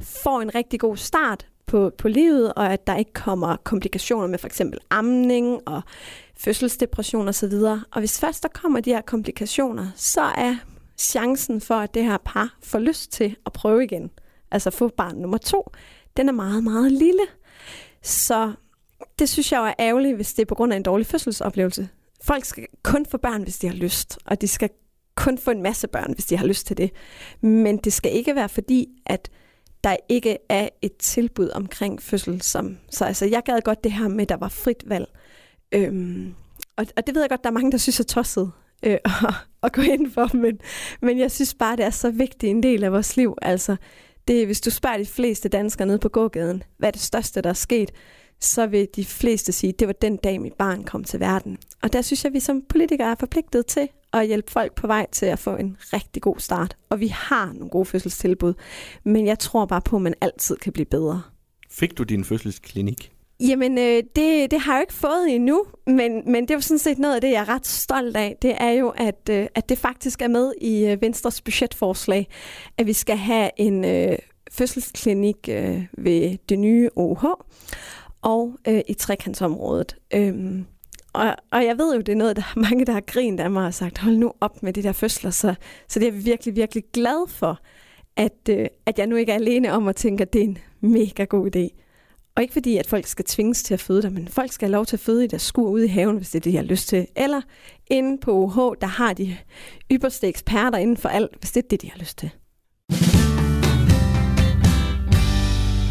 får 0.00 0.40
en 0.40 0.54
rigtig 0.54 0.80
god 0.80 0.96
start 0.96 1.46
på, 1.66 1.90
på 1.98 2.08
livet, 2.08 2.54
og 2.54 2.72
at 2.72 2.86
der 2.86 2.96
ikke 2.96 3.12
kommer 3.12 3.56
komplikationer 3.56 4.26
med 4.26 4.38
for 4.38 4.46
eksempel 4.46 4.78
amning 4.90 5.60
og 5.66 5.82
fødselsdepression 6.36 7.28
osv. 7.28 7.52
Og, 7.52 7.80
og 7.92 7.98
hvis 7.98 8.20
først 8.20 8.42
der 8.42 8.48
kommer 8.48 8.80
de 8.80 8.90
her 8.90 9.00
komplikationer, 9.00 9.86
så 9.96 10.20
er 10.20 10.56
chancen 10.98 11.60
for, 11.60 11.74
at 11.74 11.94
det 11.94 12.04
her 12.04 12.18
par 12.24 12.56
får 12.62 12.78
lyst 12.78 13.12
til 13.12 13.36
at 13.46 13.52
prøve 13.52 13.84
igen, 13.84 14.10
altså 14.50 14.70
få 14.70 14.88
barn 14.88 15.16
nummer 15.16 15.38
to, 15.38 15.70
den 16.16 16.28
er 16.28 16.32
meget, 16.32 16.64
meget 16.64 16.92
lille. 16.92 17.22
Så 18.02 18.52
det 19.18 19.28
synes 19.28 19.52
jeg 19.52 19.58
jo 19.58 19.64
er 19.64 19.74
ærgerligt, 19.78 20.16
hvis 20.16 20.34
det 20.34 20.42
er 20.42 20.46
på 20.46 20.54
grund 20.54 20.72
af 20.72 20.76
en 20.76 20.82
dårlig 20.82 21.06
fødselsoplevelse 21.06 21.88
folk 22.24 22.44
skal 22.44 22.66
kun 22.82 23.06
få 23.06 23.18
børn, 23.18 23.42
hvis 23.42 23.58
de 23.58 23.66
har 23.66 23.74
lyst, 23.74 24.18
og 24.24 24.40
de 24.40 24.48
skal 24.48 24.70
kun 25.14 25.38
få 25.38 25.50
en 25.50 25.62
masse 25.62 25.88
børn, 25.88 26.12
hvis 26.12 26.26
de 26.26 26.36
har 26.36 26.46
lyst 26.46 26.66
til 26.66 26.76
det. 26.76 26.90
Men 27.40 27.76
det 27.76 27.92
skal 27.92 28.12
ikke 28.12 28.34
være 28.34 28.48
fordi, 28.48 28.88
at 29.06 29.30
der 29.84 29.96
ikke 30.08 30.38
er 30.48 30.68
et 30.82 30.96
tilbud 30.96 31.50
omkring 31.50 32.02
fødsel. 32.02 32.42
Som, 32.42 32.78
så 32.90 33.04
altså, 33.04 33.26
jeg 33.26 33.42
gad 33.44 33.60
godt 33.60 33.84
det 33.84 33.92
her 33.92 34.08
med, 34.08 34.22
at 34.22 34.28
der 34.28 34.36
var 34.36 34.48
frit 34.48 34.82
valg. 34.86 35.06
Øhm, 35.72 36.34
og, 36.76 36.86
og 36.96 37.06
det 37.06 37.14
ved 37.14 37.22
jeg 37.22 37.30
godt, 37.30 37.44
der 37.44 37.50
er 37.50 37.54
mange, 37.54 37.72
der 37.72 37.78
synes 37.78 38.00
er 38.00 38.04
tosset 38.04 38.52
øh, 38.82 38.92
at, 39.04 39.34
at 39.62 39.72
gå 39.72 39.82
ind 39.82 40.10
for, 40.12 40.36
men, 40.36 40.58
men 41.02 41.18
jeg 41.18 41.30
synes 41.30 41.54
bare, 41.54 41.76
det 41.76 41.84
er 41.84 41.90
så 41.90 42.10
vigtig 42.10 42.50
en 42.50 42.62
del 42.62 42.84
af 42.84 42.92
vores 42.92 43.16
liv. 43.16 43.36
Altså, 43.42 43.76
det, 44.28 44.46
hvis 44.46 44.60
du 44.60 44.70
spørger 44.70 44.98
de 44.98 45.06
fleste 45.06 45.48
danskere 45.48 45.86
nede 45.86 45.98
på 45.98 46.08
gågaden, 46.08 46.62
hvad 46.78 46.88
er 46.88 46.92
det 46.92 47.00
største, 47.00 47.40
der 47.40 47.50
er 47.50 47.54
sket, 47.54 47.90
så 48.40 48.66
vil 48.66 48.88
de 48.96 49.04
fleste 49.04 49.52
sige, 49.52 49.72
at 49.72 49.80
det 49.80 49.86
var 49.86 49.92
den 49.92 50.16
dag, 50.16 50.40
mit 50.40 50.52
barn 50.52 50.84
kom 50.84 51.04
til 51.04 51.20
verden. 51.20 51.58
Og 51.82 51.92
der 51.92 52.02
synes 52.02 52.24
jeg, 52.24 52.30
at 52.30 52.34
vi 52.34 52.40
som 52.40 52.62
politikere 52.68 53.10
er 53.10 53.14
forpligtet 53.14 53.66
til 53.66 53.88
at 54.12 54.26
hjælpe 54.26 54.50
folk 54.50 54.74
på 54.74 54.86
vej 54.86 55.06
til 55.12 55.26
at 55.26 55.38
få 55.38 55.56
en 55.56 55.76
rigtig 55.80 56.22
god 56.22 56.38
start. 56.38 56.76
Og 56.88 57.00
vi 57.00 57.08
har 57.08 57.52
nogle 57.52 57.70
gode 57.70 57.84
fødselstilbud, 57.84 58.54
men 59.04 59.26
jeg 59.26 59.38
tror 59.38 59.66
bare 59.66 59.80
på, 59.80 59.96
at 59.96 60.02
man 60.02 60.14
altid 60.20 60.56
kan 60.56 60.72
blive 60.72 60.86
bedre. 60.86 61.22
Fik 61.70 61.98
du 61.98 62.02
din 62.02 62.24
fødselsklinik? 62.24 63.12
Jamen, 63.40 63.78
øh, 63.78 64.02
det, 64.16 64.50
det 64.50 64.60
har 64.60 64.72
jeg 64.72 64.78
jo 64.78 64.80
ikke 64.80 64.92
fået 64.92 65.34
endnu, 65.34 65.64
men, 65.86 66.22
men 66.32 66.42
det 66.42 66.50
er 66.50 66.54
jo 66.54 66.60
sådan 66.60 66.78
set 66.78 66.98
noget 66.98 67.14
af 67.14 67.20
det, 67.20 67.30
jeg 67.30 67.40
er 67.40 67.48
ret 67.48 67.66
stolt 67.66 68.16
af. 68.16 68.36
Det 68.42 68.54
er 68.58 68.70
jo, 68.70 68.88
at, 68.88 69.28
øh, 69.30 69.46
at 69.54 69.68
det 69.68 69.78
faktisk 69.78 70.22
er 70.22 70.28
med 70.28 70.52
i 70.60 70.86
øh, 70.86 71.02
Venstres 71.02 71.40
budgetforslag, 71.40 72.28
at 72.78 72.86
vi 72.86 72.92
skal 72.92 73.16
have 73.16 73.50
en 73.56 73.84
øh, 73.84 74.18
fødselsklinik 74.50 75.48
øh, 75.48 75.82
ved 75.98 76.38
det 76.48 76.58
nye 76.58 76.88
OH 76.96 77.24
og 78.22 78.58
øh, 78.68 78.80
i 78.88 78.94
trekantsområdet. 78.94 79.96
Øhm, 80.14 80.66
og, 81.12 81.36
og 81.52 81.64
jeg 81.64 81.78
ved 81.78 81.94
jo, 81.94 82.00
det 82.00 82.08
er 82.08 82.16
noget, 82.16 82.36
der 82.36 82.42
er 82.42 82.60
mange, 82.60 82.86
der 82.86 82.92
har 82.92 83.00
grint 83.00 83.40
af 83.40 83.50
mig 83.50 83.66
og 83.66 83.74
sagt, 83.74 83.98
hold 83.98 84.16
nu 84.16 84.32
op 84.40 84.62
med 84.62 84.72
de 84.72 84.82
der 84.82 84.92
fødsler. 84.92 85.30
Så, 85.30 85.54
så 85.88 85.98
det 85.98 86.08
er 86.08 86.12
jeg 86.12 86.24
virkelig, 86.24 86.56
virkelig 86.56 86.84
glad 86.92 87.28
for, 87.28 87.60
at, 88.16 88.48
øh, 88.50 88.66
at 88.86 88.98
jeg 88.98 89.06
nu 89.06 89.16
ikke 89.16 89.32
er 89.32 89.36
alene 89.36 89.72
om 89.72 89.88
at 89.88 89.96
tænke, 89.96 90.22
at 90.22 90.32
det 90.32 90.40
er 90.40 90.44
en 90.44 90.58
mega 90.80 91.24
god 91.24 91.56
idé. 91.56 91.80
Og 92.36 92.42
ikke 92.42 92.52
fordi, 92.52 92.76
at 92.76 92.86
folk 92.86 93.06
skal 93.06 93.24
tvinges 93.24 93.62
til 93.62 93.74
at 93.74 93.80
føde 93.80 94.02
der, 94.02 94.10
men 94.10 94.28
folk 94.28 94.52
skal 94.52 94.68
have 94.68 94.72
lov 94.72 94.86
til 94.86 94.96
at 94.96 95.00
føde 95.00 95.24
i 95.24 95.26
deres 95.26 95.42
skur 95.42 95.70
ude 95.70 95.84
i 95.84 95.88
haven, 95.88 96.16
hvis 96.16 96.30
det 96.30 96.38
er 96.38 96.40
det, 96.40 96.52
de 96.52 96.56
har 96.56 96.64
lyst 96.64 96.88
til. 96.88 97.06
Eller 97.16 97.40
inde 97.86 98.18
på 98.18 98.32
UH, 98.32 98.74
der 98.80 98.86
har 98.86 99.12
de 99.12 99.36
ypperste 99.92 100.28
eksperter 100.28 100.78
inden 100.78 100.96
for 100.96 101.08
alt, 101.08 101.30
hvis 101.38 101.50
det 101.52 101.64
er 101.64 101.68
det, 101.68 101.82
de 101.82 101.90
har 101.90 101.98
lyst 101.98 102.18
til. 102.18 102.30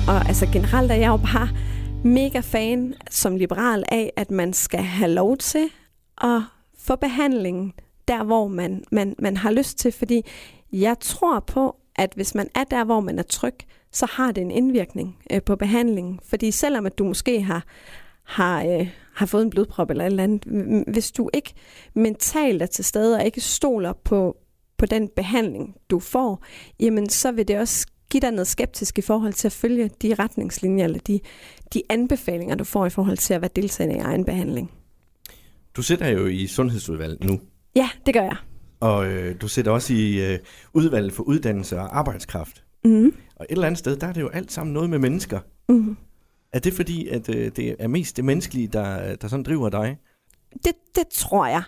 Og 0.08 0.28
altså 0.28 0.48
generelt 0.54 0.92
er 0.92 0.96
jeg 0.96 1.08
jo 1.08 1.18
bare 1.18 1.50
mega 2.04 2.40
fan 2.40 2.94
som 3.10 3.36
liberal 3.36 3.84
af, 3.92 4.14
at 4.16 4.32
man 4.32 4.54
skal 4.54 4.80
have 4.80 5.12
lov 5.12 5.38
til 5.38 5.70
at 6.22 6.42
få 6.78 6.96
behandling 6.96 7.74
der, 8.08 8.24
hvor 8.24 8.48
man, 8.48 8.84
man, 8.92 9.16
man 9.20 9.38
har 9.38 9.52
lyst 9.52 9.78
til. 9.78 9.92
Fordi 9.92 10.26
jeg 10.72 10.96
tror 11.00 11.40
på, 11.40 11.76
at 11.96 12.14
hvis 12.16 12.36
man 12.36 12.50
er 12.56 12.64
der, 12.64 12.84
hvor 12.84 13.00
man 13.00 13.20
er 13.20 13.24
tryg, 13.24 13.56
så 13.92 14.06
har 14.12 14.32
det 14.32 14.42
en 14.42 14.52
indvirkning 14.52 15.18
øh, 15.32 15.44
på 15.44 15.56
behandlingen. 15.56 16.20
Fordi 16.24 16.52
selvom 16.52 16.86
at 16.86 16.98
du 16.98 17.04
måske 17.04 17.42
har, 17.42 17.66
har, 18.24 18.64
øh, 18.64 18.90
har 19.16 19.26
fået 19.26 19.44
en 19.44 19.50
blodprop 19.50 19.90
eller 19.90 20.04
et 20.04 20.10
eller 20.10 20.24
andet, 20.24 20.84
hvis 20.88 21.12
du 21.12 21.30
ikke 21.34 21.54
mentalt 21.94 22.62
er 22.62 22.66
til 22.66 22.86
stede 22.86 23.18
og 23.18 23.26
ikke 23.26 23.42
stoler 23.42 23.94
på, 23.94 24.38
på 24.78 24.86
den 24.86 25.10
behandling, 25.16 25.76
du 25.90 26.00
får, 26.00 26.44
jamen 26.80 27.10
så 27.10 27.32
vil 27.32 27.48
det 27.48 27.60
også 27.60 27.88
give 28.10 28.22
dig 28.22 28.32
noget 28.32 28.48
skeptisk 28.48 28.98
i 28.98 29.02
forhold 29.02 29.34
til 29.34 29.48
at 29.48 29.52
følge 29.52 29.90
de 30.02 30.14
retningslinjer 30.14 30.86
eller 30.86 31.00
de, 31.00 31.20
de 31.74 31.82
anbefalinger, 31.90 32.56
du 32.56 32.64
får 32.64 32.86
i 32.86 32.90
forhold 32.90 33.18
til 33.18 33.34
at 33.34 33.42
være 33.42 33.52
deltagende 33.56 33.96
i 33.96 34.00
egen 34.00 34.26
behandling. 34.26 34.72
Du 35.76 35.82
sidder 35.82 36.08
jo 36.08 36.26
i 36.26 36.48
sundhedsudvalget 36.48 37.24
nu. 37.24 37.40
Ja, 37.76 37.90
det 38.06 38.14
gør 38.14 38.22
jeg. 38.22 38.36
Og 38.80 39.08
øh, 39.08 39.42
du 39.42 39.48
sidder 39.48 39.72
også 39.72 39.94
i 39.94 40.32
øh, 40.34 40.40
udvalget 40.74 41.14
for 41.14 41.24
uddannelse 41.24 41.80
og 41.80 41.98
arbejdskraft. 41.98 42.64
Mm. 42.86 43.14
Og 43.36 43.46
et 43.50 43.52
eller 43.52 43.68
andet 43.68 43.80
sted, 43.80 43.96
der 43.96 44.08
er 44.08 44.14
det 44.14 44.22
jo 44.22 44.28
alt 44.28 44.52
sammen 44.52 44.74
noget 44.74 44.90
med 44.90 45.00
mennesker. 45.00 45.40
Mm. 45.70 45.98
Er 46.54 46.60
det 46.60 46.74
fordi, 46.74 47.08
at 47.08 47.36
øh, 47.36 47.52
det 47.56 47.76
er 47.80 47.88
mest 47.88 48.18
det 48.18 48.26
menneskelige, 48.26 48.68
der, 48.68 49.16
der 49.16 49.28
sådan 49.28 49.44
driver 49.44 49.70
dig? 49.70 49.98
Det, 50.54 50.74
det 50.96 51.08
tror 51.08 51.46
jeg. 51.48 51.64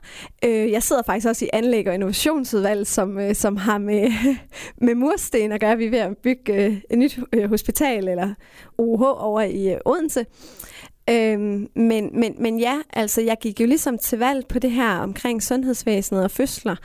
Øh, 0.45 0.71
jeg 0.71 0.83
sidder 0.83 1.01
faktisk 1.01 1.27
også 1.27 1.45
i 1.45 1.49
anlæg- 1.53 1.87
og 1.87 1.93
innovationsudvalg, 1.93 2.87
som, 2.87 3.19
øh, 3.19 3.35
som 3.35 3.57
har 3.57 3.77
med, 3.77 4.11
med 4.85 4.95
mursten 4.95 5.51
at 5.51 5.59
gøre. 5.59 5.77
Vi 5.77 5.85
er 5.85 5.89
ved 5.89 5.99
at 5.99 6.17
bygge 6.17 6.65
øh, 6.65 6.77
et 6.89 6.97
nyt 6.97 7.19
øh, 7.33 7.49
hospital, 7.49 8.07
eller 8.07 8.33
OH, 8.77 9.01
over 9.01 9.41
i 9.41 9.73
øh, 9.73 9.79
Odense. 9.85 10.25
Øhm, 11.09 11.67
men, 11.75 12.09
men, 12.19 12.35
men 12.39 12.59
ja, 12.59 12.77
altså 12.93 13.21
jeg 13.21 13.37
gik 13.41 13.59
jo 13.61 13.65
ligesom 13.65 13.97
til 13.97 14.19
valg 14.19 14.47
på 14.47 14.59
det 14.59 14.71
her 14.71 14.97
omkring 14.97 15.43
sundhedsvæsenet 15.43 16.23
og 16.23 16.31
fødsler, 16.31 16.75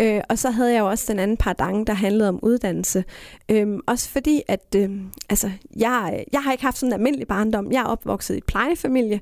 øh, 0.00 0.20
og 0.28 0.38
så 0.38 0.50
havde 0.50 0.72
jeg 0.72 0.80
jo 0.80 0.88
også 0.88 1.12
den 1.12 1.18
anden 1.18 1.36
par 1.36 1.52
der 1.52 1.92
handlede 1.92 2.28
om 2.28 2.38
uddannelse. 2.42 3.04
Øhm, 3.48 3.80
også 3.86 4.08
fordi, 4.08 4.42
at 4.48 4.74
øh, 4.76 4.90
altså, 5.28 5.50
jeg, 5.76 6.24
jeg 6.32 6.42
har 6.42 6.52
ikke 6.52 6.64
haft 6.64 6.78
sådan 6.78 6.88
en 6.88 6.94
almindelig 6.94 7.26
barndom. 7.26 7.72
Jeg 7.72 7.80
er 7.80 7.86
opvokset 7.86 8.36
i 8.36 8.40
plejefamilie, 8.46 9.20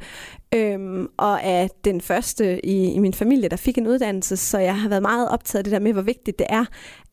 øhm, 0.54 1.08
og 1.16 1.38
er 1.42 1.68
den 1.84 2.00
første 2.00 2.66
i, 2.66 2.92
i 2.92 2.98
min 2.98 3.14
familie, 3.14 3.48
der 3.48 3.56
fik 3.56 3.78
en 3.78 3.86
uddannelse, 3.86 4.36
så 4.36 4.58
jeg 4.58 4.80
har 4.80 4.88
været 4.88 5.02
meget 5.02 5.28
optaget 5.28 5.60
af 5.60 5.64
det 5.64 5.72
der 5.72 5.78
med, 5.78 5.92
hvor 5.92 6.02
vigtigt 6.02 6.38
det 6.38 6.46
er, 6.50 6.64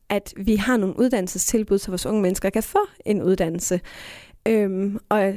at 0.08 0.34
vi 0.36 0.56
har 0.56 0.76
nogle 0.76 0.98
uddannelsestilbud, 0.98 1.78
så 1.78 1.90
vores 1.90 2.06
unge 2.06 2.22
mennesker 2.22 2.50
kan 2.50 2.62
få 2.62 2.86
en 3.06 3.22
uddannelse. 3.22 3.80
Øhm, 4.48 4.98
og 5.08 5.34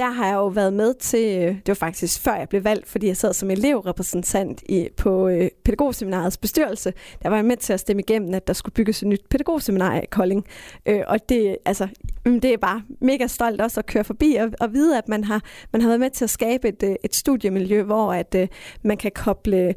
der 0.00 0.10
har 0.10 0.26
jeg 0.26 0.34
jo 0.34 0.46
været 0.46 0.72
med 0.72 0.94
til, 0.94 1.38
øh, 1.38 1.54
det 1.54 1.68
var 1.68 1.74
faktisk 1.74 2.20
før 2.20 2.34
jeg 2.34 2.48
blev 2.48 2.64
valgt, 2.64 2.88
fordi 2.88 3.06
jeg 3.06 3.16
sad 3.16 3.32
som 3.32 3.50
elevrepræsentant 3.50 4.62
i, 4.68 4.88
på 4.96 5.28
øh, 5.28 5.50
pædagogseminarets 5.64 6.36
bestyrelse. 6.36 6.92
Der 7.22 7.28
var 7.28 7.36
jeg 7.36 7.44
med 7.44 7.56
til 7.56 7.72
at 7.72 7.80
stemme 7.80 8.02
igennem, 8.02 8.34
at 8.34 8.46
der 8.46 8.52
skulle 8.52 8.72
bygges 8.72 9.02
et 9.02 9.08
nyt 9.08 9.28
pædagogseminar 9.30 10.00
i 10.00 10.06
Kolding. 10.10 10.46
Øh, 10.86 11.02
og 11.06 11.28
det, 11.28 11.56
altså, 11.64 11.88
mm, 12.26 12.40
det 12.40 12.52
er 12.52 12.56
bare 12.56 12.82
mega 13.00 13.26
stolt 13.26 13.60
også 13.60 13.80
at 13.80 13.86
køre 13.86 14.04
forbi 14.04 14.34
og, 14.34 14.50
og 14.60 14.72
vide, 14.72 14.98
at 14.98 15.08
man 15.08 15.24
har, 15.24 15.42
man 15.72 15.82
har 15.82 15.88
været 15.88 16.00
med 16.00 16.10
til 16.10 16.24
at 16.24 16.30
skabe 16.30 16.68
et, 16.68 16.82
øh, 16.82 16.96
et 17.04 17.14
studiemiljø, 17.14 17.82
hvor 17.82 18.12
at, 18.12 18.34
øh, 18.34 18.48
man 18.82 18.96
kan 18.96 19.10
koble 19.14 19.56
øh, 19.56 19.74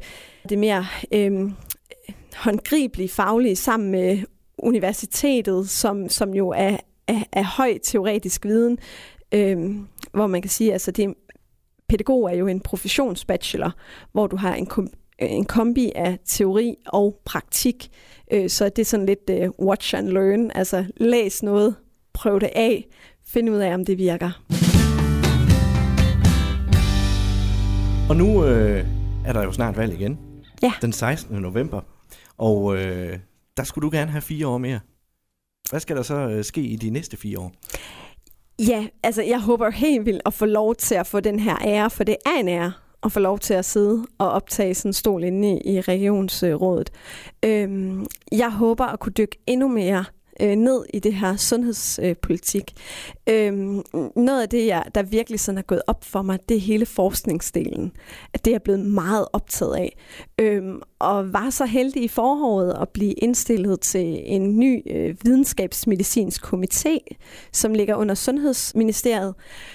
det 0.48 0.58
mere 0.58 0.86
øh, 1.12 1.50
håndgribelige 2.36 3.08
faglige 3.08 3.56
sammen 3.56 3.90
med 3.90 4.18
universitetet, 4.58 5.70
som, 5.70 6.08
som 6.08 6.34
jo 6.34 6.48
er, 6.48 6.76
er, 7.08 7.22
er 7.32 7.44
høj 7.44 7.78
teoretisk 7.82 8.44
viden, 8.44 8.78
øh, 9.32 9.76
hvor 10.12 10.26
man 10.26 10.42
kan 10.42 10.50
sige, 10.50 10.72
altså 10.72 10.90
det, 10.90 11.14
pædagog 11.88 12.30
er 12.30 12.36
jo 12.36 12.46
en 12.46 12.60
professionsbachelor, 12.60 13.72
hvor 14.12 14.26
du 14.26 14.36
har 14.36 14.54
en, 14.54 14.66
kom, 14.66 14.88
en 15.18 15.44
kombi 15.44 15.92
af 15.94 16.18
teori 16.26 16.76
og 16.86 17.20
praktik. 17.24 17.90
Øh, 18.32 18.50
så 18.50 18.64
det 18.68 18.78
er 18.78 18.84
sådan 18.84 19.06
lidt 19.06 19.30
øh, 19.30 19.50
watch 19.58 19.94
and 19.94 20.08
learn, 20.08 20.50
altså 20.54 20.84
læs 20.96 21.42
noget, 21.42 21.74
prøv 22.12 22.40
det 22.40 22.50
af, 22.54 22.86
find 23.26 23.50
ud 23.50 23.56
af, 23.56 23.74
om 23.74 23.84
det 23.84 23.98
virker. 23.98 24.30
Og 28.08 28.16
nu 28.16 28.44
øh, 28.44 28.86
er 29.26 29.32
der 29.32 29.42
jo 29.42 29.52
snart 29.52 29.76
valg 29.76 29.94
igen. 29.94 30.18
Ja. 30.62 30.72
Den 30.82 30.92
16. 30.92 31.36
november. 31.36 31.80
Og 32.38 32.76
øh, 32.76 33.18
der 33.56 33.64
skulle 33.64 33.82
du 33.82 33.96
gerne 33.96 34.10
have 34.10 34.22
fire 34.22 34.46
år 34.46 34.58
mere. 34.58 34.80
Hvad 35.70 35.80
skal 35.80 35.96
der 35.96 36.02
så 36.02 36.14
øh, 36.14 36.44
ske 36.44 36.60
i 36.60 36.76
de 36.76 36.90
næste 36.90 37.16
fire 37.16 37.38
år? 37.38 37.52
Ja, 38.58 38.86
altså 39.02 39.22
jeg 39.22 39.40
håber 39.40 39.70
helt 39.70 40.06
vildt 40.06 40.22
at 40.26 40.34
få 40.34 40.46
lov 40.46 40.74
til 40.74 40.94
at 40.94 41.06
få 41.06 41.20
den 41.20 41.40
her 41.40 41.56
ære, 41.64 41.90
for 41.90 42.04
det 42.04 42.16
er 42.26 42.40
en 42.40 42.48
ære 42.48 42.72
at 43.04 43.12
få 43.12 43.20
lov 43.20 43.38
til 43.38 43.54
at 43.54 43.64
sidde 43.64 44.06
og 44.18 44.30
optage 44.30 44.74
sådan 44.74 44.88
en 44.88 44.92
stol 44.92 45.24
inde 45.24 45.48
i, 45.48 45.74
i 45.74 45.80
regionsrådet. 45.80 46.90
Øhm, 47.44 48.06
jeg 48.32 48.50
håber 48.50 48.84
at 48.84 49.00
kunne 49.00 49.12
dykke 49.12 49.38
endnu 49.46 49.68
mere 49.68 50.04
øh, 50.40 50.56
ned 50.56 50.84
i 50.94 50.98
det 50.98 51.14
her 51.14 51.36
sundhedspolitik. 51.36 52.72
Øhm, 53.28 53.82
noget 54.16 54.42
af 54.42 54.48
det, 54.48 54.66
jeg, 54.66 54.84
der 54.94 55.02
virkelig 55.02 55.40
sådan 55.40 55.58
er 55.58 55.62
gået 55.62 55.82
op 55.86 56.04
for 56.04 56.22
mig, 56.22 56.38
det 56.48 56.56
er 56.56 56.60
hele 56.60 56.86
forskningsdelen. 56.86 57.92
At 58.34 58.44
det 58.44 58.50
er 58.50 58.54
jeg 58.54 58.62
blevet 58.62 58.80
meget 58.80 59.26
optaget 59.32 59.76
af. 59.76 59.96
Øhm, 60.40 60.82
og 61.04 61.32
var 61.32 61.50
så 61.50 61.64
heldig 61.64 62.02
i 62.02 62.08
foråret 62.08 62.76
at 62.80 62.88
blive 62.88 63.12
indstillet 63.12 63.80
til 63.80 64.20
en 64.24 64.58
ny 64.58 64.82
øh, 64.90 65.16
videnskabsmedicinsk 65.24 66.44
komité, 66.44 66.98
som 67.52 67.74
ligger 67.74 67.94
under 67.94 68.14
Sundhedsministeriet. 68.14 69.34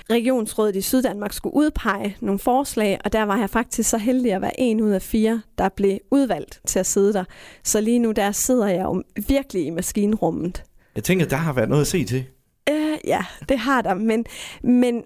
Regionsrådet 0.09 0.75
i 0.75 0.81
Syddanmark 0.81 1.33
skulle 1.33 1.55
udpege 1.55 2.17
nogle 2.21 2.39
forslag, 2.39 3.00
og 3.05 3.13
der 3.13 3.24
var 3.24 3.38
jeg 3.38 3.50
faktisk 3.50 3.89
så 3.89 3.98
heldig 3.98 4.33
at 4.33 4.41
være 4.41 4.59
en 4.59 4.81
ud 4.81 4.89
af 4.89 5.01
fire, 5.01 5.41
der 5.57 5.69
blev 5.69 6.00
udvalgt 6.12 6.62
til 6.67 6.79
at 6.79 6.86
sidde 6.86 7.13
der. 7.13 7.24
Så 7.63 7.81
lige 7.81 8.00
nu 8.00 8.12
der 8.12 8.31
sidder 8.31 8.67
jeg 8.67 8.83
jo 8.83 9.03
virkelig 9.27 9.65
i 9.65 9.69
maskinrummet. 9.69 10.63
Jeg 10.95 11.03
tænker, 11.03 11.25
der 11.25 11.36
har 11.36 11.53
været 11.53 11.69
noget 11.69 11.81
at 11.81 11.88
se 11.88 12.05
til. 12.05 12.25
Øh, 12.69 12.98
ja, 13.05 13.25
det 13.50 13.59
har 13.59 13.81
der, 13.81 13.93
men, 13.93 14.25
men 14.63 15.03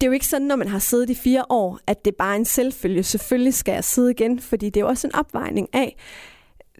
det 0.00 0.06
er 0.06 0.06
jo 0.06 0.12
ikke 0.12 0.26
sådan, 0.26 0.46
når 0.46 0.56
man 0.56 0.68
har 0.68 0.78
siddet 0.78 1.10
i 1.10 1.14
fire 1.14 1.44
år, 1.48 1.78
at 1.86 2.04
det 2.04 2.16
bare 2.16 2.32
er 2.32 2.38
en 2.38 2.44
selvfølge. 2.44 3.02
Selvfølgelig 3.02 3.54
skal 3.54 3.72
jeg 3.72 3.84
sidde 3.84 4.10
igen, 4.10 4.40
fordi 4.40 4.66
det 4.66 4.76
er 4.76 4.80
jo 4.80 4.88
også 4.88 5.06
en 5.06 5.14
opvejning 5.14 5.68
af, 5.72 5.96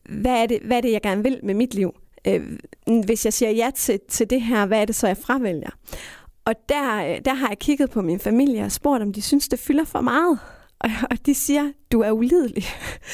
hvad 0.08 0.42
er 0.42 0.46
det, 0.46 0.60
hvad 0.64 0.76
er 0.76 0.80
det 0.80 0.92
jeg 0.92 1.02
gerne 1.02 1.22
vil 1.22 1.40
med 1.42 1.54
mit 1.54 1.74
liv? 1.74 1.94
Øh, 2.26 2.58
hvis 3.04 3.24
jeg 3.24 3.32
siger 3.32 3.50
ja 3.50 3.70
til, 3.74 4.00
til 4.08 4.30
det 4.30 4.42
her, 4.42 4.66
hvad 4.66 4.80
er 4.80 4.84
det 4.84 4.94
så, 4.94 5.06
jeg 5.06 5.16
fravælger? 5.16 5.70
Og 6.44 6.54
der, 6.68 7.06
øh, 7.06 7.20
der 7.24 7.34
har 7.34 7.48
jeg 7.48 7.58
kigget 7.58 7.90
på 7.90 8.02
min 8.02 8.20
familie 8.20 8.64
og 8.64 8.72
spurgt, 8.72 9.02
om 9.02 9.12
de 9.12 9.22
synes, 9.22 9.48
det 9.48 9.58
fylder 9.58 9.84
for 9.84 10.00
meget. 10.00 10.38
Og, 10.78 10.90
og 11.10 11.26
de 11.26 11.34
siger, 11.34 11.72
du 11.92 12.00
er 12.00 12.10
ulidelig, 12.10 12.64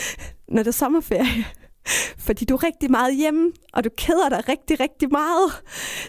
når 0.54 0.62
det 0.62 0.68
er 0.68 0.72
sommerferie. 0.72 1.44
Fordi 2.26 2.44
du 2.44 2.54
er 2.54 2.64
rigtig 2.64 2.90
meget 2.90 3.16
hjemme, 3.16 3.52
og 3.72 3.84
du 3.84 3.90
keder 3.96 4.28
dig 4.28 4.48
rigtig, 4.48 4.80
rigtig 4.80 5.10
meget. 5.10 5.62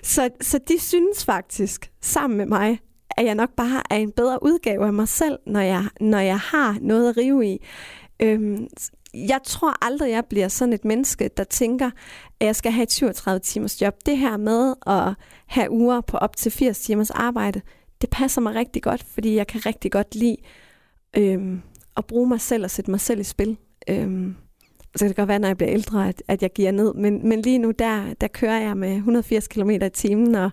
Så, 0.04 0.30
så 0.42 0.60
de 0.68 0.80
synes 0.80 1.26
faktisk, 1.26 1.92
sammen 2.02 2.38
med 2.38 2.46
mig, 2.46 2.80
at 3.18 3.26
jeg 3.26 3.36
nok 3.36 3.50
bare 3.58 3.82
er 3.90 3.96
en 3.96 4.12
bedre 4.12 4.44
udgave 4.44 4.86
af 4.86 4.94
mig 4.94 5.08
selv, 5.08 5.40
når 5.48 5.60
jeg, 5.60 5.86
når 6.02 6.20
jeg 6.20 6.40
har 6.40 6.78
noget 6.82 7.10
at 7.10 7.18
rive 7.18 7.46
i. 7.46 7.66
Øhm, 8.20 8.68
jeg 9.14 9.40
tror 9.44 9.86
aldrig, 9.86 10.12
jeg 10.12 10.26
bliver 10.26 10.48
sådan 10.48 10.74
et 10.74 10.86
menneske, 10.86 11.30
der 11.38 11.44
tænker, 11.44 11.92
at 12.40 12.46
jeg 12.48 12.56
skal 12.56 12.72
have 12.72 12.84
et 12.84 12.92
37 12.92 13.40
timers 13.40 13.82
job. 13.82 13.96
Det 14.06 14.18
her 14.18 14.38
med 14.38 14.74
at 14.88 15.14
have 15.46 15.72
uger 15.72 16.02
på 16.02 16.18
op 16.18 16.36
til 16.36 16.52
80 16.52 16.80
timers 16.80 17.12
arbejde, 17.12 17.62
det 18.02 18.10
passer 18.10 18.42
mig 18.42 18.56
rigtig 18.56 18.84
godt, 18.84 19.04
fordi 19.04 19.36
jeg 19.36 19.48
kan 19.48 19.66
rigtig 19.66 19.92
godt 19.92 20.16
lide 20.16 20.38
øhm, 21.18 21.62
at 21.98 22.06
bruge 22.06 22.28
mig 22.28 22.42
selv 22.42 22.64
og 22.64 22.72
sætte 22.72 22.92
mig 22.92 23.00
selv 23.00 23.20
i 23.20 23.24
spil. 23.24 23.58
Øhm, 23.90 24.36
så 24.96 25.00
kan 25.00 25.08
det 25.08 25.16
godt 25.16 25.28
være, 25.28 25.40
når 25.40 25.48
jeg 25.48 25.58
bliver 25.58 25.74
ældre, 25.74 26.08
at, 26.08 26.24
at 26.28 26.42
jeg 26.42 26.50
giver 26.54 26.72
ned. 26.72 26.94
Men, 26.94 27.30
men 27.30 27.42
lige 27.42 27.58
nu, 27.58 27.72
der, 27.72 28.14
der 28.22 28.28
kører 28.28 28.60
jeg 28.60 28.78
med 28.78 28.96
180 28.96 29.48
km 29.48 29.70
i 29.70 29.90
timen, 29.94 30.36
og, 30.36 30.52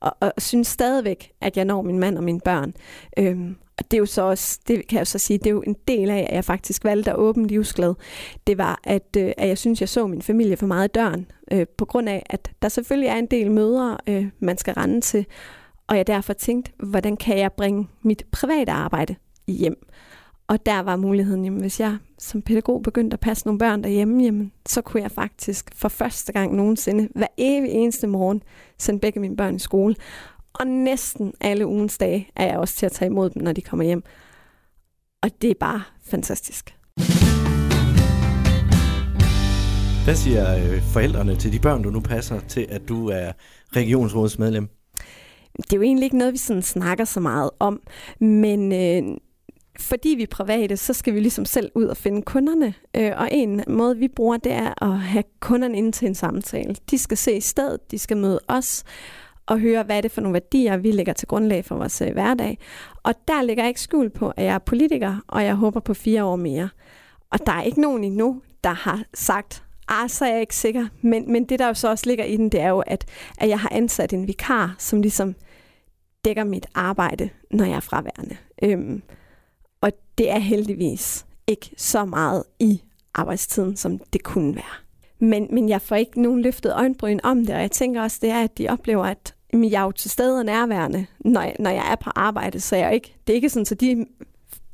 og, 0.00 0.16
og 0.20 0.32
synes 0.38 0.68
stadigvæk, 0.68 1.32
at 1.40 1.56
jeg 1.56 1.64
når 1.64 1.82
min 1.82 1.98
mand 1.98 2.18
og 2.18 2.24
mine 2.24 2.40
børn. 2.40 2.74
Øhm, 3.18 3.56
og 3.78 3.90
det 3.90 3.96
er 3.96 3.98
jo 3.98 4.06
så 4.06 4.22
også, 4.22 4.60
det 4.68 4.88
kan 4.88 4.96
jeg 4.96 5.00
jo 5.00 5.04
så 5.04 5.18
sige, 5.18 5.38
det 5.38 5.46
er 5.46 5.50
jo 5.50 5.62
en 5.66 5.76
del 5.88 6.10
af, 6.10 6.26
at 6.30 6.34
jeg 6.34 6.44
faktisk 6.44 6.84
valgte 6.84 7.10
at 7.10 7.16
åbne 7.16 7.46
livsglad. 7.46 7.94
Det 8.46 8.58
var, 8.58 8.80
at, 8.84 9.16
øh, 9.18 9.32
at 9.36 9.48
jeg 9.48 9.58
synes, 9.58 9.80
jeg 9.80 9.88
så 9.88 10.06
min 10.06 10.22
familie 10.22 10.56
for 10.56 10.66
meget 10.66 10.88
i 10.88 10.92
døren, 10.92 11.26
øh, 11.52 11.66
på 11.78 11.84
grund 11.84 12.08
af, 12.08 12.22
at 12.30 12.50
der 12.62 12.68
selvfølgelig 12.68 13.08
er 13.08 13.16
en 13.16 13.26
del 13.26 13.50
møder, 13.50 13.96
øh, 14.06 14.26
man 14.40 14.58
skal 14.58 14.74
rende 14.74 15.00
til. 15.00 15.26
Og 15.86 15.96
jeg 15.96 16.06
derfor 16.06 16.32
tænkte, 16.32 16.72
hvordan 16.76 17.16
kan 17.16 17.38
jeg 17.38 17.52
bringe 17.52 17.88
mit 18.02 18.26
private 18.32 18.72
arbejde 18.72 19.14
hjem? 19.48 19.86
Og 20.48 20.66
der 20.66 20.80
var 20.80 20.96
muligheden, 20.96 21.44
jamen, 21.44 21.60
hvis 21.60 21.80
jeg 21.80 21.96
som 22.18 22.42
pædagog 22.42 22.82
begyndte 22.82 23.14
at 23.14 23.20
passe 23.20 23.46
nogle 23.46 23.58
børn 23.58 23.82
derhjemme, 23.82 24.24
jamen, 24.24 24.52
så 24.66 24.80
kunne 24.80 25.02
jeg 25.02 25.10
faktisk 25.10 25.70
for 25.74 25.88
første 25.88 26.32
gang 26.32 26.54
nogensinde, 26.54 27.08
hver 27.14 27.26
evig 27.38 27.70
eneste 27.70 28.06
morgen, 28.06 28.42
sende 28.78 29.00
begge 29.00 29.20
mine 29.20 29.36
børn 29.36 29.56
i 29.56 29.58
skole. 29.58 29.94
Og 30.52 30.66
næsten 30.66 31.32
alle 31.40 31.66
ugens 31.66 31.98
dage 31.98 32.28
er 32.36 32.46
jeg 32.46 32.58
også 32.58 32.74
til 32.74 32.86
at 32.86 32.92
tage 32.92 33.06
imod 33.10 33.30
dem, 33.30 33.42
når 33.42 33.52
de 33.52 33.60
kommer 33.60 33.84
hjem. 33.84 34.02
Og 35.22 35.30
det 35.42 35.50
er 35.50 35.54
bare 35.60 35.82
fantastisk. 36.04 36.76
Hvad 40.04 40.14
siger 40.14 40.56
øh, 40.56 40.82
forældrene 40.82 41.36
til 41.36 41.52
de 41.52 41.58
børn, 41.58 41.82
du 41.82 41.90
nu 41.90 42.00
passer 42.00 42.40
til, 42.40 42.66
at 42.70 42.88
du 42.88 43.08
er 43.08 43.32
regionsrådsmedlem? 43.76 44.68
Det 45.56 45.72
er 45.72 45.76
jo 45.76 45.82
egentlig 45.82 46.04
ikke 46.04 46.18
noget, 46.18 46.32
vi 46.32 46.38
sådan 46.38 46.62
snakker 46.62 47.04
så 47.04 47.20
meget 47.20 47.50
om, 47.58 47.80
men 48.20 48.72
øh, 48.72 49.16
fordi 49.80 50.08
vi 50.08 50.22
er 50.22 50.26
private, 50.30 50.76
så 50.76 50.92
skal 50.92 51.14
vi 51.14 51.20
ligesom 51.20 51.44
selv 51.44 51.70
ud 51.74 51.84
og 51.84 51.96
finde 51.96 52.22
kunderne. 52.22 52.74
Øh, 52.96 53.12
og 53.16 53.28
en 53.32 53.64
måde, 53.68 53.96
vi 53.96 54.08
bruger, 54.08 54.36
det 54.36 54.52
er 54.52 54.84
at 54.84 54.98
have 54.98 55.24
kunderne 55.40 55.78
ind 55.78 55.92
til 55.92 56.08
en 56.08 56.14
samtale. 56.14 56.76
De 56.90 56.98
skal 56.98 57.16
se 57.16 57.36
i 57.36 57.40
stedet, 57.40 57.90
de 57.90 57.98
skal 57.98 58.16
møde 58.16 58.40
os 58.48 58.84
og 59.46 59.60
høre, 59.60 59.82
hvad 59.82 59.96
er 59.96 60.00
det 60.00 60.10
for 60.10 60.20
nogle 60.20 60.32
værdier, 60.32 60.76
vi 60.76 60.90
lægger 60.90 61.12
til 61.12 61.28
grundlag 61.28 61.64
for 61.64 61.76
vores 61.76 62.02
øh, 62.02 62.12
hverdag. 62.12 62.58
Og 63.02 63.14
der 63.28 63.42
ligger 63.42 63.62
jeg 63.62 63.68
ikke 63.68 63.80
skjul 63.80 64.10
på, 64.10 64.32
at 64.36 64.44
jeg 64.44 64.54
er 64.54 64.58
politiker, 64.58 65.16
og 65.28 65.44
jeg 65.44 65.54
håber 65.54 65.80
på 65.80 65.94
fire 65.94 66.24
år 66.24 66.36
mere. 66.36 66.68
Og 67.30 67.46
der 67.46 67.52
er 67.52 67.62
ikke 67.62 67.80
nogen 67.80 68.04
endnu, 68.04 68.42
der 68.64 68.72
har 68.72 69.02
sagt, 69.14 69.64
ah, 69.88 70.10
så 70.10 70.24
er 70.24 70.30
jeg 70.30 70.40
ikke 70.40 70.56
sikker. 70.56 70.86
Men, 71.02 71.32
men 71.32 71.44
det, 71.44 71.58
der 71.58 71.66
jo 71.66 71.74
så 71.74 71.90
også 71.90 72.06
ligger 72.06 72.24
i 72.24 72.36
den, 72.36 72.48
det 72.48 72.60
er 72.60 72.68
jo, 72.68 72.80
at, 72.86 73.04
at 73.38 73.48
jeg 73.48 73.60
har 73.60 73.68
ansat 73.72 74.12
en 74.12 74.26
vikar, 74.26 74.74
som 74.78 75.00
ligesom 75.00 75.34
dækker 76.24 76.44
mit 76.44 76.66
arbejde, 76.74 77.28
når 77.50 77.64
jeg 77.64 77.76
er 77.76 77.80
fraværende. 77.80 78.36
Øhm, 78.62 79.02
og 79.80 79.92
det 80.18 80.30
er 80.30 80.38
heldigvis 80.38 81.26
ikke 81.46 81.70
så 81.76 82.04
meget 82.04 82.44
i 82.60 82.82
arbejdstiden, 83.14 83.76
som 83.76 83.98
det 83.98 84.22
kunne 84.22 84.56
være. 84.56 84.74
Men, 85.18 85.48
men 85.50 85.68
jeg 85.68 85.82
får 85.82 85.96
ikke 85.96 86.22
nogen 86.22 86.42
løftet 86.42 86.72
øjenbryn 86.74 87.18
om 87.22 87.46
det, 87.46 87.54
og 87.54 87.60
jeg 87.60 87.70
tænker 87.70 88.02
også, 88.02 88.18
det 88.22 88.30
er, 88.30 88.42
at 88.42 88.58
de 88.58 88.68
oplever, 88.68 89.04
at 89.04 89.34
jeg 89.52 89.80
er 89.80 89.84
jo 89.84 89.92
til 89.92 90.10
stede 90.10 90.38
og 90.38 90.44
nærværende, 90.44 91.06
når 91.20 91.40
jeg, 91.40 91.56
når 91.58 91.70
jeg 91.70 91.90
er 91.92 91.96
på 91.96 92.10
arbejde, 92.14 92.60
så 92.60 92.76
jeg 92.76 92.94
ikke, 92.94 93.14
det 93.26 93.32
er 93.32 93.34
ikke 93.34 93.48
sådan, 93.48 93.66
så 93.66 93.74
de 93.74 94.06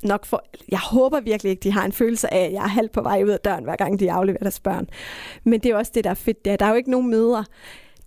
nok 0.03 0.27
for, 0.27 0.45
jeg 0.69 0.79
håber 0.79 1.21
virkelig 1.21 1.51
ikke, 1.51 1.63
de 1.63 1.73
har 1.73 1.85
en 1.85 1.93
følelse 1.93 2.35
af, 2.35 2.45
at 2.45 2.53
jeg 2.53 2.63
er 2.65 2.69
halvt 2.69 2.93
på 2.93 3.03
vej 3.03 3.23
ud 3.25 3.31
af 3.31 3.41
døren, 3.41 3.65
hver 3.65 3.77
gang 3.77 4.01
de 4.01 4.13
afleverer 4.13 4.43
deres 4.43 4.61
børn. 4.61 4.89
Men 5.45 5.61
det 5.61 5.71
er 5.71 5.77
også 5.77 5.93
det, 5.95 6.05
der 6.05 6.11
er 6.11 6.15
fedt. 6.15 6.45
Der, 6.45 6.57
der 6.57 6.67
er 6.67 6.71
jo 6.71 6.77
ikke 6.77 6.91
nogen 6.91 7.11
møder, 7.11 7.45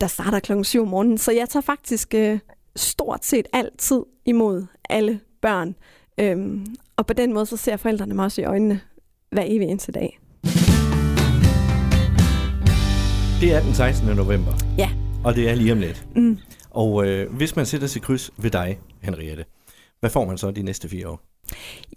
der 0.01 0.07
starter 0.07 0.39
klokken 0.39 0.63
7 0.63 0.81
om 0.81 0.87
morgenen, 0.87 1.17
så 1.17 1.31
jeg 1.31 1.49
tager 1.49 1.61
faktisk 1.61 2.13
øh, 2.13 2.39
stort 2.75 3.25
set 3.25 3.47
altid 3.53 4.01
imod 4.25 4.65
alle 4.89 5.19
børn 5.41 5.75
Øhm, 6.17 6.65
og 6.97 7.05
på 7.05 7.13
den 7.13 7.33
måde, 7.33 7.45
så 7.45 7.57
ser 7.57 7.77
forældrene 7.77 8.15
mig 8.15 8.25
også 8.25 8.41
i 8.41 8.45
øjnene 8.45 8.81
hver 9.31 9.43
evig 9.45 9.67
eneste 9.67 9.91
dag. 9.91 10.19
Det 13.41 13.53
er 13.53 13.61
den 13.61 13.73
16. 13.73 14.15
november. 14.15 14.53
Ja. 14.77 14.89
Og 15.23 15.35
det 15.35 15.49
er 15.49 15.55
lige 15.55 15.71
om 15.71 15.79
lidt. 15.79 16.07
Mm. 16.15 16.37
Og 16.69 17.07
øh, 17.07 17.33
hvis 17.33 17.55
man 17.55 17.65
sætter 17.65 17.87
sit 17.87 18.01
kryds 18.01 18.31
ved 18.37 18.51
dig, 18.51 18.79
Henriette, 19.01 19.45
hvad 19.99 20.09
får 20.09 20.25
man 20.25 20.37
så 20.37 20.51
de 20.51 20.63
næste 20.63 20.89
fire 20.89 21.09
år? 21.09 21.21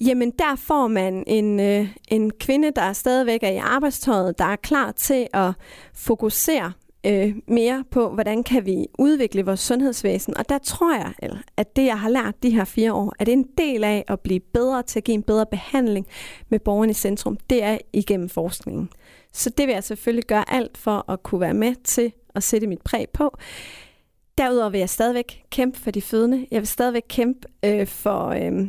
Jamen, 0.00 0.32
der 0.38 0.56
får 0.56 0.88
man 0.88 1.24
en, 1.26 1.60
øh, 1.60 1.88
en 2.08 2.30
kvinde, 2.30 2.72
der 2.76 2.92
stadigvæk 2.92 3.42
er 3.42 3.50
i 3.50 3.56
arbejdstøjet, 3.56 4.38
der 4.38 4.44
er 4.44 4.56
klar 4.56 4.92
til 4.92 5.26
at 5.32 5.52
fokusere 5.94 6.72
øh, 7.06 7.34
mere 7.46 7.84
på, 7.90 8.10
hvordan 8.10 8.42
kan 8.42 8.66
vi 8.66 8.86
udvikle 8.98 9.44
vores 9.44 9.60
sundhedsvæsen. 9.60 10.36
Og 10.36 10.48
der 10.48 10.58
tror 10.58 10.94
jeg, 10.94 11.12
at 11.56 11.76
det, 11.76 11.84
jeg 11.84 12.00
har 12.00 12.08
lært 12.08 12.42
de 12.42 12.50
her 12.50 12.64
fire 12.64 12.92
år, 12.92 13.12
at 13.18 13.28
en 13.28 13.46
del 13.58 13.84
af 13.84 14.04
at 14.08 14.20
blive 14.20 14.40
bedre 14.40 14.82
til 14.82 15.00
at 15.00 15.04
give 15.04 15.14
en 15.14 15.22
bedre 15.22 15.46
behandling 15.46 16.06
med 16.48 16.58
borgerne 16.58 16.90
i 16.90 16.94
centrum, 16.94 17.36
det 17.50 17.62
er 17.62 17.78
igennem 17.92 18.28
forskningen. 18.28 18.90
Så 19.32 19.50
det 19.50 19.66
vil 19.66 19.72
jeg 19.72 19.84
selvfølgelig 19.84 20.24
gøre 20.24 20.52
alt 20.52 20.78
for 20.78 21.10
at 21.10 21.22
kunne 21.22 21.40
være 21.40 21.54
med 21.54 21.74
til 21.84 22.12
at 22.34 22.42
sætte 22.42 22.66
mit 22.66 22.82
præg 22.82 23.06
på. 23.12 23.36
Derudover 24.38 24.70
vil 24.70 24.78
jeg 24.78 24.90
stadigvæk 24.90 25.42
kæmpe 25.50 25.78
for 25.78 25.90
de 25.90 26.02
fødende. 26.02 26.46
Jeg 26.50 26.60
vil 26.60 26.66
stadigvæk 26.66 27.04
kæmpe 27.08 27.48
øh, 27.64 27.86
for, 27.86 28.26
øh, 28.26 28.68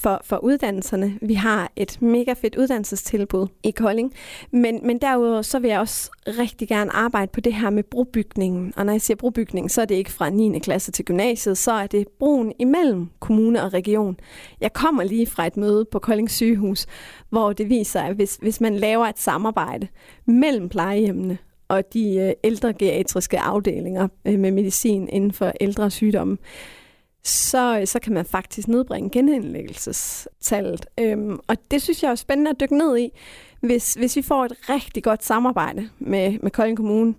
for, 0.00 0.20
for 0.24 0.36
uddannelserne. 0.36 1.18
Vi 1.22 1.34
har 1.34 1.72
et 1.76 2.02
mega 2.02 2.32
fedt 2.32 2.56
uddannelsestilbud 2.56 3.46
i 3.62 3.70
Kolding. 3.70 4.14
Men, 4.50 4.80
men 4.82 4.98
derudover 4.98 5.42
så 5.42 5.58
vil 5.58 5.70
jeg 5.70 5.80
også 5.80 6.10
rigtig 6.26 6.68
gerne 6.68 6.92
arbejde 6.92 7.30
på 7.32 7.40
det 7.40 7.54
her 7.54 7.70
med 7.70 7.82
brobygningen. 7.82 8.72
Og 8.76 8.86
når 8.86 8.92
jeg 8.92 9.00
siger 9.00 9.16
brobygning, 9.16 9.70
så 9.70 9.80
er 9.80 9.84
det 9.84 9.94
ikke 9.94 10.12
fra 10.12 10.30
9. 10.30 10.58
klasse 10.58 10.92
til 10.92 11.04
gymnasiet, 11.04 11.58
så 11.58 11.72
er 11.72 11.86
det 11.86 12.08
broen 12.18 12.52
imellem 12.58 13.08
kommune 13.20 13.62
og 13.62 13.72
region. 13.72 14.16
Jeg 14.60 14.72
kommer 14.72 15.02
lige 15.02 15.26
fra 15.26 15.46
et 15.46 15.56
møde 15.56 15.84
på 15.84 15.98
Kolding 15.98 16.30
sygehus, 16.30 16.86
hvor 17.30 17.52
det 17.52 17.68
viser, 17.68 18.00
at 18.00 18.14
hvis, 18.14 18.38
hvis 18.42 18.60
man 18.60 18.76
laver 18.76 19.06
et 19.06 19.18
samarbejde 19.18 19.88
mellem 20.26 20.68
plejehjemmene 20.68 21.38
og 21.68 21.92
de 21.92 22.16
øh, 22.16 22.32
ældre 22.44 22.72
geriatriske 22.72 23.38
afdelinger 23.40 24.08
øh, 24.24 24.38
med 24.38 24.50
medicin 24.50 25.08
inden 25.08 25.32
for 25.32 25.52
ældre 25.60 25.90
sygdomme, 25.90 26.36
så, 27.24 27.82
så 27.84 27.98
kan 27.98 28.12
man 28.12 28.24
faktisk 28.24 28.68
nedbringe 28.68 29.10
genindlæggelsestallet. 29.10 30.86
Øhm, 31.00 31.38
og 31.48 31.56
det 31.70 31.82
synes 31.82 32.02
jeg 32.02 32.10
er 32.10 32.14
spændende 32.14 32.50
at 32.50 32.60
dykke 32.60 32.78
ned 32.78 32.98
i. 32.98 33.10
Hvis, 33.60 33.94
hvis 33.94 34.16
vi 34.16 34.22
får 34.22 34.44
et 34.44 34.52
rigtig 34.68 35.02
godt 35.02 35.24
samarbejde 35.24 35.90
med, 35.98 36.38
med 36.42 36.50
Kolding 36.50 36.76
Kommune 36.76 37.14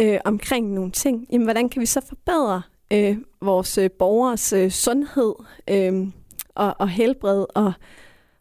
øh, 0.00 0.18
omkring 0.24 0.72
nogle 0.72 0.90
ting, 0.90 1.26
jamen, 1.32 1.46
hvordan 1.46 1.68
kan 1.68 1.80
vi 1.80 1.86
så 1.86 2.00
forbedre 2.08 2.62
øh, 2.92 3.16
vores 3.40 3.78
øh, 3.78 3.90
borgers 3.90 4.52
øh, 4.52 4.70
sundhed 4.70 5.34
øh, 5.68 6.06
og, 6.54 6.74
og 6.78 6.88
helbred 6.88 7.46
og, 7.54 7.72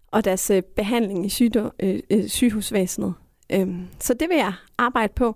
og 0.08 0.25
deres 0.25 0.50
øh, 0.50 0.63
behandling 0.75 1.25
i 1.25 1.30
sygdom, 1.30 1.72
øh, 1.80 2.00
øh, 2.10 2.27
sygehusvæsenet? 2.27 3.13
Øh, 3.51 3.68
så 4.00 4.13
det 4.13 4.30
vil 4.30 4.38
jeg 4.38 4.53
arbejde 4.77 5.13
på. 5.15 5.36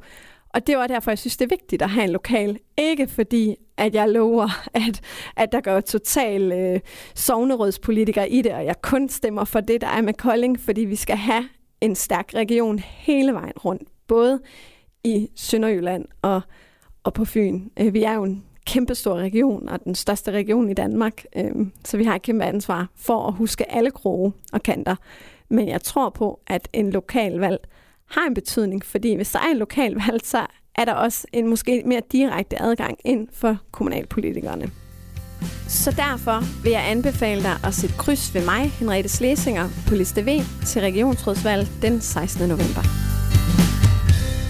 Og 0.50 0.68
det 0.68 0.78
var 0.78 0.88
derfor, 0.88 1.12
jeg 1.12 1.20
synes, 1.20 1.38
det 1.38 1.46
er 1.46 1.56
vigtigt 1.56 1.82
at 1.82 1.90
have 1.90 2.04
en 2.04 2.10
lokal. 2.10 2.60
Ikke 2.78 3.08
fordi, 3.08 3.56
at 3.78 3.96
jeg 3.96 4.10
lover, 4.10 4.50
at, 4.88 5.02
at 5.36 5.52
der 5.52 5.62
går 5.62 5.80
total 5.80 6.52
øh, 6.52 6.80
sovnerødspolitiker 7.16 8.24
i 8.24 8.42
det, 8.42 8.54
og 8.54 8.66
jeg 8.66 8.82
kun 8.82 9.10
stemmer 9.10 9.44
for 9.44 9.60
det, 9.60 9.82
der 9.82 9.88
er 9.88 10.02
med 10.02 10.14
Kolding, 10.14 10.60
fordi 10.60 10.82
vi 10.82 10.96
skal 10.96 11.18
have 11.18 11.50
en 11.82 11.96
stærk 11.96 12.32
region 12.36 12.80
hele 12.80 13.34
vejen 13.34 13.58
rundt. 13.66 13.90
Både 14.08 14.40
i 15.04 15.30
Sønderjylland 15.36 16.06
og, 16.22 16.42
og 17.04 17.14
på 17.14 17.26
Fyn. 17.26 17.70
Øh, 17.80 17.94
vi 17.94 18.04
er 18.04 18.14
jo 18.14 18.24
en 18.24 18.44
kæmpestor 18.66 19.16
region, 19.16 19.70
og 19.70 19.84
den 19.84 19.96
største 19.96 20.32
region 20.32 20.70
i 20.70 20.74
Danmark, 20.74 21.24
øh, 21.36 21.52
så 21.86 21.98
vi 21.98 22.04
har 22.04 22.16
et 22.16 22.22
kæmpe 22.22 22.46
ansvar 22.46 22.90
for 22.96 23.28
at 23.28 23.34
huske 23.34 23.72
alle 23.72 23.92
kroge 23.92 24.34
og 24.54 24.64
kanter. 24.64 24.96
Men 25.50 25.68
jeg 25.68 25.82
tror 25.82 26.10
på, 26.10 26.40
at 26.48 26.68
en 26.74 26.92
lokal 26.92 27.34
valg 27.34 27.60
har 28.06 28.28
en 28.28 28.34
betydning, 28.34 28.86
fordi 28.86 29.16
hvis 29.16 29.32
der 29.32 29.40
er 29.40 29.52
en 29.52 29.58
lokal 29.58 29.94
valg, 30.08 30.26
så 30.26 30.46
er 30.78 30.86
der 30.86 30.94
også 30.94 31.28
en 31.34 31.48
måske 31.48 31.84
mere 31.86 32.02
direkte 32.12 32.62
adgang 32.62 32.98
ind 33.06 33.28
for 33.34 33.58
kommunalpolitikerne. 33.72 34.72
Så 35.68 35.92
derfor 35.92 36.64
vil 36.64 36.72
jeg 36.72 36.90
anbefale 36.90 37.44
dig 37.44 37.56
at 37.64 37.74
sætte 37.74 37.96
kryds 37.98 38.34
ved 38.34 38.46
mig, 38.46 38.70
Henriette 38.70 39.10
Slesinger, 39.10 39.70
på 39.88 39.96
liste 39.96 40.26
V 40.26 40.42
til 40.66 40.82
regionsrådsvalg 40.82 41.68
den 41.82 42.02
16. 42.02 42.50
november. 42.50 42.82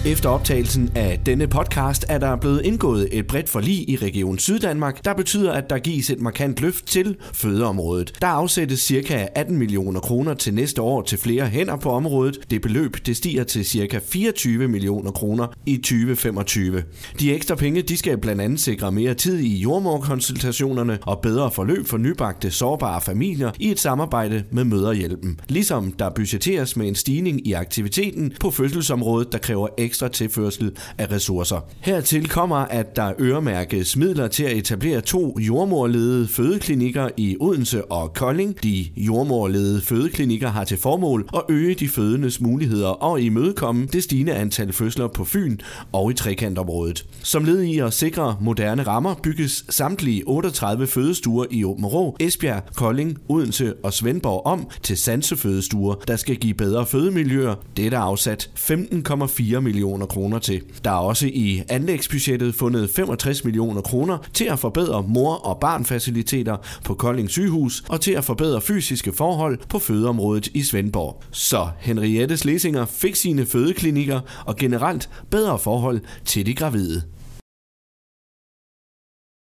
Efter 0.06 0.28
optagelsen 0.28 0.90
af 0.94 1.20
denne 1.26 1.46
podcast 1.46 2.06
er 2.08 2.18
der 2.18 2.36
blevet 2.36 2.62
indgået 2.64 3.08
et 3.12 3.26
bredt 3.26 3.48
forlig 3.48 3.90
i 3.90 3.96
Region 3.96 4.38
Syddanmark, 4.38 5.04
der 5.04 5.14
betyder, 5.14 5.52
at 5.52 5.70
der 5.70 5.78
gives 5.78 6.10
et 6.10 6.20
markant 6.20 6.60
løft 6.60 6.86
til 6.86 7.16
fødeområdet. 7.34 8.12
Der 8.20 8.26
afsættes 8.26 8.80
ca. 8.80 9.28
18 9.34 9.56
millioner 9.56 10.00
kroner 10.00 10.34
til 10.34 10.54
næste 10.54 10.82
år 10.82 11.02
til 11.02 11.18
flere 11.18 11.46
hænder 11.46 11.76
på 11.76 11.90
området. 11.90 12.38
Det 12.50 12.62
beløb 12.62 12.96
det 13.06 13.16
stiger 13.16 13.44
til 13.44 13.64
ca. 13.64 14.00
24 14.04 14.68
millioner 14.68 15.10
kroner 15.10 15.46
i 15.66 15.76
2025. 15.76 16.82
De 17.20 17.34
ekstra 17.34 17.54
penge 17.54 17.82
de 17.82 17.96
skal 17.96 18.18
blandt 18.18 18.42
andet 18.42 18.60
sikre 18.60 18.92
mere 18.92 19.14
tid 19.14 19.38
i 19.38 19.58
jordmorkonsultationerne 19.58 20.98
og 21.02 21.18
bedre 21.22 21.50
forløb 21.50 21.86
for 21.86 21.98
nybagte 21.98 22.50
sårbare 22.50 23.00
familier 23.00 23.50
i 23.58 23.70
et 23.70 23.80
samarbejde 23.80 24.44
med 24.50 24.64
Møderhjælpen. 24.64 25.40
Ligesom 25.48 25.92
der 25.92 26.10
budgetteres 26.10 26.76
med 26.76 26.88
en 26.88 26.94
stigning 26.94 27.46
i 27.46 27.52
aktiviteten 27.52 28.32
på 28.40 28.50
fødselsområdet, 28.50 29.32
der 29.32 29.38
kræver 29.38 29.68
ekstra 29.78 29.95
ekstra 29.96 30.08
tilførsel 30.08 30.72
af 30.98 31.10
ressourcer. 31.10 31.60
Hertil 31.80 32.28
kommer, 32.28 32.56
at 32.56 32.96
der 32.96 33.12
øremærkes 33.20 33.96
midler 33.96 34.28
til 34.28 34.44
at 34.44 34.56
etablere 34.56 35.00
to 35.00 35.38
jordmorledede 35.38 36.28
fødeklinikker 36.28 37.08
i 37.16 37.36
Odense 37.40 37.84
og 37.84 38.14
Kolding. 38.14 38.62
De 38.62 38.86
jordmorledede 38.96 39.80
fødeklinikker 39.80 40.48
har 40.48 40.64
til 40.64 40.78
formål 40.78 41.28
at 41.34 41.42
øge 41.48 41.74
de 41.74 41.88
fødendes 41.88 42.40
muligheder 42.40 42.88
og 42.88 43.20
imødekomme 43.20 43.86
det 43.86 44.02
stigende 44.02 44.34
antal 44.34 44.72
fødsler 44.72 45.08
på 45.08 45.24
Fyn 45.24 45.56
og 45.92 46.10
i 46.10 46.14
trekantområdet. 46.14 47.06
Som 47.22 47.44
led 47.44 47.62
i 47.62 47.78
at 47.78 47.92
sikre 47.92 48.36
moderne 48.40 48.82
rammer 48.82 49.14
bygges 49.22 49.64
samtlige 49.68 50.28
38 50.28 50.86
fødestuer 50.86 51.46
i 51.50 51.64
Åben 51.64 51.86
Rå, 51.86 52.16
Esbjerg, 52.20 52.62
Kolding, 52.74 53.18
Odense 53.28 53.74
og 53.82 53.92
Svendborg 53.92 54.46
om 54.46 54.68
til 54.82 54.96
sansefødestuer, 54.96 55.94
der 56.08 56.16
skal 56.16 56.36
give 56.36 56.54
bedre 56.54 56.86
fødemiljøer. 56.86 57.54
Det 57.76 57.92
er 57.92 57.98
afsat 57.98 58.50
15,4 58.56 59.60
millioner 59.60 59.75
millioner 59.76 60.06
kroner 60.06 60.38
til. 60.38 60.62
Der 60.84 60.90
er 60.90 60.94
også 60.94 61.26
i 61.26 61.62
anlægsbudgettet 61.68 62.54
fundet 62.54 62.90
65 62.90 63.44
millioner 63.44 63.80
kroner 63.80 64.18
til 64.34 64.44
at 64.44 64.58
forbedre 64.58 65.04
mor- 65.08 65.46
og 65.46 65.60
barnfaciliteter 65.60 66.56
på 66.84 66.94
Kolding 66.94 67.30
sygehus 67.30 67.84
og 67.88 68.00
til 68.00 68.12
at 68.12 68.24
forbedre 68.24 68.60
fysiske 68.60 69.12
forhold 69.12 69.58
på 69.68 69.78
fødeområdet 69.78 70.46
i 70.46 70.62
Svendborg. 70.62 71.22
Så 71.30 71.68
Henriettes 71.78 72.44
Lesinger 72.44 72.84
fik 72.84 73.16
sine 73.16 73.46
fødeklinikker 73.46 74.20
og 74.46 74.56
generelt 74.56 75.10
bedre 75.30 75.58
forhold 75.58 76.00
til 76.24 76.46
de 76.46 76.54
gravide. 76.54 77.02